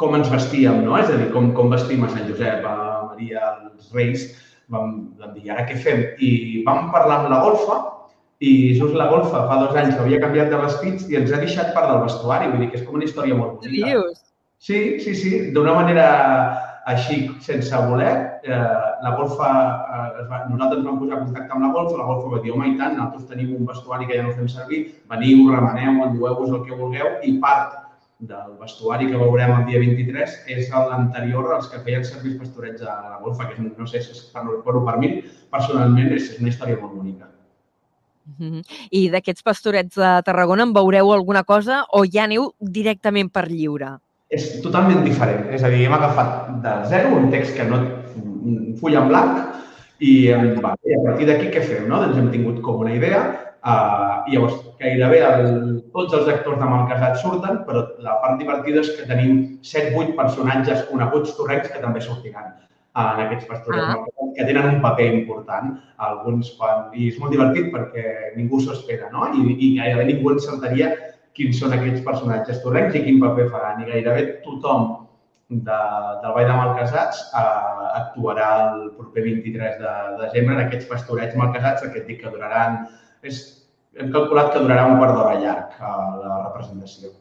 com 0.00 0.16
ens 0.18 0.30
vestíem, 0.32 0.82
no? 0.84 0.96
és 0.98 1.10
a 1.10 1.18
dir, 1.20 1.30
com, 1.34 1.52
com 1.56 1.70
vestim 1.72 2.04
a 2.04 2.10
Sant 2.12 2.26
Josep, 2.28 2.66
a 2.66 3.06
Maria, 3.12 3.44
als 3.70 3.92
Reis, 3.94 4.26
vam, 4.72 4.96
vam 5.20 5.36
dir, 5.36 5.50
ara 5.54 5.66
què 5.68 5.78
fem? 5.80 6.02
I 6.18 6.64
vam 6.66 6.90
parlar 6.94 7.22
amb 7.22 7.32
la 7.32 7.42
golfa 7.44 7.78
i 8.44 8.52
just 8.76 8.92
la 8.98 9.08
golfa 9.08 9.46
fa 9.48 9.60
dos 9.62 9.76
anys 9.78 9.96
havia 9.96 10.20
canviat 10.20 10.50
de 10.52 10.60
vestits 10.60 11.06
i 11.08 11.16
ens 11.16 11.32
ha 11.32 11.40
deixat 11.40 11.72
part 11.76 11.88
del 11.88 12.02
vestuari, 12.04 12.50
vull 12.52 12.64
dir 12.64 12.72
que 12.72 12.80
és 12.80 12.84
com 12.84 12.98
una 12.98 13.06
història 13.06 13.38
molt 13.38 13.62
bonica. 13.62 13.92
dius? 13.94 14.24
Sí, 14.58 14.98
sí, 15.00 15.14
sí, 15.14 15.30
d'una 15.54 15.74
manera 15.76 16.06
així, 16.92 17.16
sense 17.42 17.78
voler, 17.88 18.12
eh, 18.46 18.58
la 19.02 19.12
golfa, 19.18 19.48
eh, 19.96 20.26
va, 20.30 20.44
nosaltres 20.50 20.84
vam 20.84 21.00
posar 21.00 21.18
contacte 21.24 21.56
amb 21.56 21.66
la 21.66 21.72
golfa, 21.74 21.96
la 21.98 22.06
golfa 22.10 22.36
va 22.36 22.42
dir, 22.44 22.52
home, 22.54 22.68
i 22.70 22.76
tant, 22.78 22.94
nosaltres 22.94 23.26
tenim 23.32 23.56
un 23.56 23.66
vestuari 23.66 24.06
que 24.06 24.20
ja 24.20 24.26
no 24.26 24.36
fem 24.36 24.46
servir, 24.52 24.84
veniu, 25.10 25.48
remeneu, 25.50 26.04
endueu-vos 26.06 26.54
el 26.54 26.62
que 26.68 26.78
vulgueu, 26.78 27.10
i 27.26 27.34
part 27.42 27.74
del 28.30 28.54
vestuari 28.60 29.10
que 29.10 29.18
veurem 29.18 29.52
el 29.58 29.66
dia 29.66 29.82
23 29.82 30.38
és 30.54 30.70
l'anterior 30.70 31.50
als 31.56 31.66
que 31.68 31.82
feien 31.84 32.06
servir 32.06 32.36
els 32.36 32.40
pastorets 32.44 32.86
a 32.86 32.94
la 33.10 33.18
golfa, 33.24 33.50
que 33.50 33.60
no 33.66 33.90
sé 33.90 34.00
si 34.00 34.14
és 34.14 34.22
per, 34.32 34.46
per, 34.64 34.78
per 34.86 34.96
mi, 35.02 35.10
personalment, 35.50 36.14
és, 36.14 36.36
una 36.38 36.54
història 36.54 36.78
molt 36.80 36.94
bonica. 36.94 37.28
Mhm. 38.38 38.62
I 38.90 39.08
d'aquests 39.10 39.42
pastorets 39.42 39.98
de 39.98 40.16
Tarragona 40.26 40.64
en 40.66 40.72
veureu 40.74 41.12
alguna 41.12 41.44
cosa 41.44 41.84
o 41.92 42.06
ja 42.06 42.24
aneu 42.24 42.52
directament 42.60 43.30
per 43.30 43.48
lliure? 43.50 43.96
És 44.32 44.46
totalment 44.62 45.04
diferent. 45.06 45.46
És 45.54 45.64
a 45.64 45.70
dir, 45.72 45.84
hem 45.86 45.94
agafat 45.94 46.50
de 46.64 46.74
zero 46.92 47.14
un 47.20 47.30
text 47.34 47.56
que 47.56 47.66
no... 47.68 47.82
un 48.46 48.76
full 48.78 48.94
en 48.98 49.08
blanc 49.10 49.56
i, 49.98 50.28
va, 50.62 50.74
i 50.84 50.94
a 50.94 51.02
partir 51.04 51.26
d'aquí 51.28 51.50
què 51.54 51.62
fem? 51.64 51.86
No? 51.90 52.02
Doncs 52.02 52.18
hem 52.20 52.30
tingut 52.34 52.60
com 52.64 52.82
una 52.84 52.92
idea 52.94 53.22
uh, 53.66 54.26
i 54.28 54.36
llavors 54.36 54.58
gairebé 54.82 55.22
el, 55.24 55.48
tots 55.94 56.14
els 56.18 56.28
actors 56.34 56.60
de 56.60 56.68
Malcasat 56.68 57.18
surten, 57.22 57.62
però 57.66 57.86
la 58.04 58.18
part 58.22 58.38
divertida 58.42 58.84
és 58.84 58.92
que 58.98 59.08
tenim 59.08 59.40
7-8 59.64 60.14
personatges 60.18 60.84
coneguts 60.90 61.34
torrencs 61.38 61.72
que 61.72 61.82
també 61.82 62.04
sortiran 62.04 62.52
en 62.96 63.24
aquests 63.26 63.48
pastorets 63.48 63.88
Ah. 63.88 63.96
ah. 63.96 64.28
que 64.36 64.44
tenen 64.44 64.68
un 64.74 64.80
paper 64.84 65.08
important. 65.14 65.74
Alguns 65.96 66.52
quan... 66.58 66.88
I 66.94 67.10
és 67.10 67.18
molt 67.20 67.34
divertit 67.34 67.72
perquè 67.72 68.36
ningú 68.36 68.60
s'ho 68.60 68.72
espera, 68.76 69.10
no? 69.12 69.28
I, 69.32 69.56
I 69.56 69.74
gairebé 69.80 70.06
ningú 70.12 70.32
encertaria 70.32 70.92
quins 71.36 71.58
són 71.60 71.74
aquests 71.76 72.04
personatges 72.06 72.62
torrencs 72.64 72.96
i 72.96 73.04
quin 73.04 73.20
paper 73.22 73.50
faran. 73.52 73.82
I 73.84 73.90
gairebé 73.90 74.24
tothom 74.44 74.88
de, 75.48 75.80
del 76.22 76.32
Vall 76.34 76.48
de 76.48 76.56
Malcasats 76.56 77.20
eh, 77.28 77.90
actuarà 78.00 78.48
el 78.70 78.88
proper 78.96 79.26
23 79.28 79.76
de 79.82 79.92
desembre 80.24 80.56
en 80.56 80.64
aquests 80.64 80.88
pastorets 80.90 81.36
malcasats, 81.38 81.86
aquest 81.86 82.08
dic 82.10 82.24
que 82.24 82.32
duraran... 82.32 82.82
És, 83.26 83.44
hem 83.96 84.10
calculat 84.12 84.50
que 84.52 84.60
durarà 84.60 84.90
un 84.90 84.98
quart 85.00 85.14
d'hora 85.16 85.38
llarg 85.40 85.78
eh, 85.78 85.94
la 86.24 86.40
representació. 86.48 87.14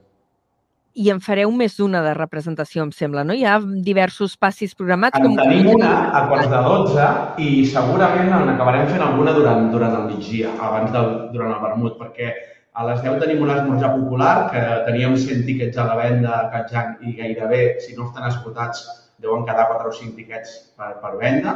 I 0.96 1.10
en 1.12 1.20
fareu 1.20 1.52
més 1.52 1.74
d'una 1.76 2.00
de 2.06 2.14
representació, 2.16 2.84
em 2.86 2.92
sembla, 2.96 3.26
no? 3.28 3.36
Hi 3.36 3.44
ha 3.44 3.58
diversos 3.84 4.38
passis 4.40 4.72
programats. 4.80 5.20
En 5.20 5.36
tenim 5.36 5.68
una 5.74 5.90
a 6.16 6.22
quarts 6.30 6.48
de 6.52 6.62
12 6.66 7.08
i 7.44 7.50
segurament 7.68 8.32
en 8.32 8.54
acabarem 8.54 8.88
fent 8.88 9.04
alguna 9.04 9.34
durant, 9.36 9.68
durant 9.74 9.98
el 10.00 10.06
migdia, 10.14 10.54
abans 10.56 10.94
del, 10.96 11.10
durant 11.34 11.52
el 11.52 11.64
vermut, 11.66 11.98
perquè 12.00 12.32
a 12.76 12.86
les 12.90 13.02
10 13.04 13.22
tenim 13.24 13.42
un 13.44 13.52
esmorzar 13.54 13.94
popular 13.96 14.34
que 14.52 14.62
teníem 14.88 15.16
100 15.18 15.46
tiquets 15.48 15.78
a 15.80 15.86
la 15.90 15.96
venda 16.02 16.34
a 16.40 16.50
Catjang 16.52 16.98
i 17.08 17.16
gairebé, 17.20 17.78
si 17.80 17.96
no 17.96 18.10
estan 18.10 18.28
esgotats, 18.30 18.84
deuen 19.24 19.46
quedar 19.48 19.70
4 19.72 19.90
o 19.90 19.96
5 19.96 20.16
tiquets 20.20 20.58
per, 20.76 20.92
per 21.02 21.14
venda 21.22 21.54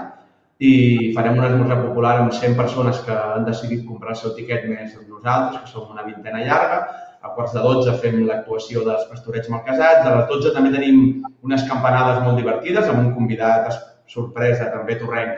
i 0.59 1.11
farem 1.15 1.37
un 1.39 1.45
esmorzar 1.47 1.77
popular 1.81 2.15
amb 2.21 2.33
100 2.35 2.55
persones 2.55 2.99
que 3.05 3.15
han 3.15 3.45
decidit 3.47 3.85
comprar 3.87 4.11
el 4.15 4.19
seu 4.21 4.33
tiquet 4.35 4.65
més 4.67 4.95
nosaltres, 5.07 5.61
que 5.61 5.71
som 5.71 5.91
una 5.91 6.03
vintena 6.03 6.41
llarga. 6.43 6.79
A 7.21 7.33
quarts 7.35 7.51
de 7.55 7.59
12 7.63 7.93
fem 7.99 8.21
l'actuació 8.27 8.83
dels 8.87 9.05
pastorets 9.11 9.49
malcasats. 9.51 10.05
A 10.07 10.15
les 10.17 10.27
12 10.29 10.53
també 10.55 10.71
tenim 10.75 11.23
unes 11.43 11.63
campanades 11.67 12.21
molt 12.23 12.39
divertides 12.39 12.87
amb 12.87 12.99
un 13.05 13.13
convidat 13.15 13.67
es- 13.71 13.79
sorpresa, 14.09 14.71
també 14.71 14.95
torrenc, 14.99 15.35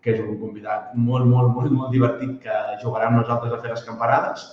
que 0.00 0.12
és 0.12 0.20
un 0.20 0.36
convidat 0.38 0.92
molt, 0.94 1.24
molt, 1.26 1.48
molt, 1.56 1.72
molt 1.72 1.90
divertit 1.92 2.36
que 2.44 2.58
jugarà 2.82 3.08
amb 3.08 3.18
nosaltres 3.22 3.52
a 3.52 3.60
fer 3.60 3.70
les 3.72 3.82
campanades. 3.88 4.44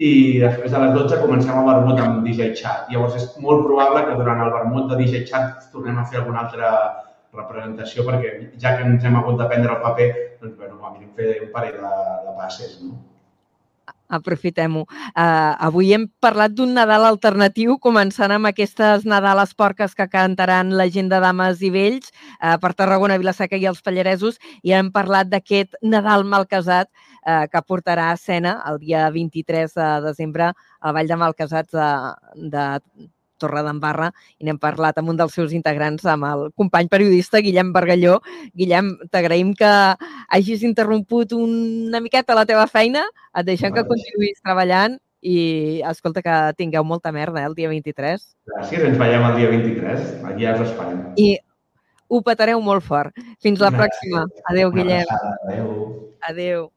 I 0.00 0.40
després 0.40 0.72
de 0.72 0.78
les 0.80 0.94
12 0.96 1.20
comencem 1.20 1.58
el 1.60 1.66
vermut 1.68 1.98
amb 2.00 2.24
DJ 2.24 2.54
Chat. 2.56 2.88
Llavors 2.88 3.18
és 3.18 3.26
molt 3.44 3.66
probable 3.66 4.06
que 4.06 4.16
durant 4.16 4.40
el 4.46 4.54
vermut 4.54 4.88
de 4.88 4.96
DJ 5.02 5.26
Chat 5.28 5.68
tornem 5.74 5.98
a 6.00 6.06
fer 6.08 6.22
alguna 6.22 6.46
altra 6.46 6.70
representació 7.36 8.06
perquè 8.06 8.32
ja 8.62 8.74
que 8.78 8.88
ens 8.88 9.04
hem 9.04 9.20
hagut 9.20 9.36
de 9.38 9.50
prendre 9.52 9.76
el 9.76 9.84
paper, 9.84 10.08
doncs 10.40 10.56
bueno, 10.56 10.80
a 10.80 10.94
fer 11.16 11.36
un 11.44 11.52
parell 11.52 11.76
de, 11.82 11.92
de 12.24 12.34
passes. 12.38 12.78
No? 12.80 12.96
Aprofitem-ho. 14.10 14.86
Uh, 15.12 15.52
avui 15.68 15.92
hem 15.94 16.08
parlat 16.24 16.56
d'un 16.56 16.72
Nadal 16.74 17.04
alternatiu, 17.06 17.76
començant 17.78 18.32
amb 18.34 18.48
aquestes 18.50 19.04
Nadales 19.06 19.52
porques 19.54 19.94
que 19.94 20.08
cantaran 20.10 20.72
la 20.80 20.88
gent 20.90 21.12
de 21.12 21.20
Dames 21.22 21.62
i 21.62 21.70
Vells 21.70 22.10
uh, 22.40 22.56
per 22.58 22.72
Tarragona, 22.74 23.20
Vilaseca 23.22 23.60
i 23.60 23.68
els 23.70 23.84
Pallaresos, 23.86 24.40
i 24.66 24.74
hem 24.74 24.90
parlat 24.96 25.30
d'aquest 25.30 25.78
Nadal 25.84 26.26
malcasat 26.26 26.90
uh, 27.26 27.46
que 27.50 27.62
portarà 27.66 28.10
a 28.10 28.18
escena 28.18 28.58
el 28.70 28.78
dia 28.82 29.08
23 29.10 29.74
de 29.74 29.88
desembre 30.06 30.52
al 30.80 30.94
Vall 30.94 31.08
de 31.08 31.18
Malcasats 31.20 31.72
de, 31.76 31.88
de 32.52 32.66
Torredembarra 33.40 34.10
i 34.38 34.46
n'hem 34.46 34.58
parlat 34.60 34.98
amb 35.00 35.12
un 35.12 35.18
dels 35.18 35.34
seus 35.34 35.54
integrants, 35.56 36.04
amb 36.04 36.28
el 36.28 36.46
company 36.60 36.90
periodista 36.92 37.40
Guillem 37.40 37.72
Bargalló. 37.72 38.18
Guillem, 38.56 38.92
t'agraïm 39.12 39.54
que 39.56 39.70
hagis 40.28 40.64
interromput 40.66 41.32
una 41.38 42.02
miqueta 42.04 42.36
la 42.36 42.46
teva 42.48 42.66
feina, 42.70 43.06
et 43.34 43.48
deixem 43.48 43.72
que 43.72 43.82
Vale. 43.82 43.94
continuïs 43.94 44.42
treballant 44.44 44.98
i 45.20 45.80
escolta 45.84 46.22
que 46.24 46.36
tingueu 46.56 46.84
molta 46.84 47.12
merda 47.12 47.42
eh, 47.42 47.48
el 47.48 47.52
dia 47.52 47.68
23 47.68 48.22
Gràcies, 48.48 48.84
ens 48.88 48.96
veiem 48.96 49.26
el 49.28 49.34
dia 49.36 49.50
23. 49.52 50.06
Allà 50.30 50.54
us 50.56 50.62
esperem. 50.70 51.02
i 51.20 51.34
ho 52.10 52.20
petareu 52.26 52.60
molt 52.64 52.82
fort. 52.82 53.14
Fins 53.44 53.60
la 53.62 53.70
pròxima. 53.70 54.24
Adéu, 54.50 54.72
Guillem. 54.74 55.06
Adéu. 55.46 55.68
Adéu. 56.32 56.70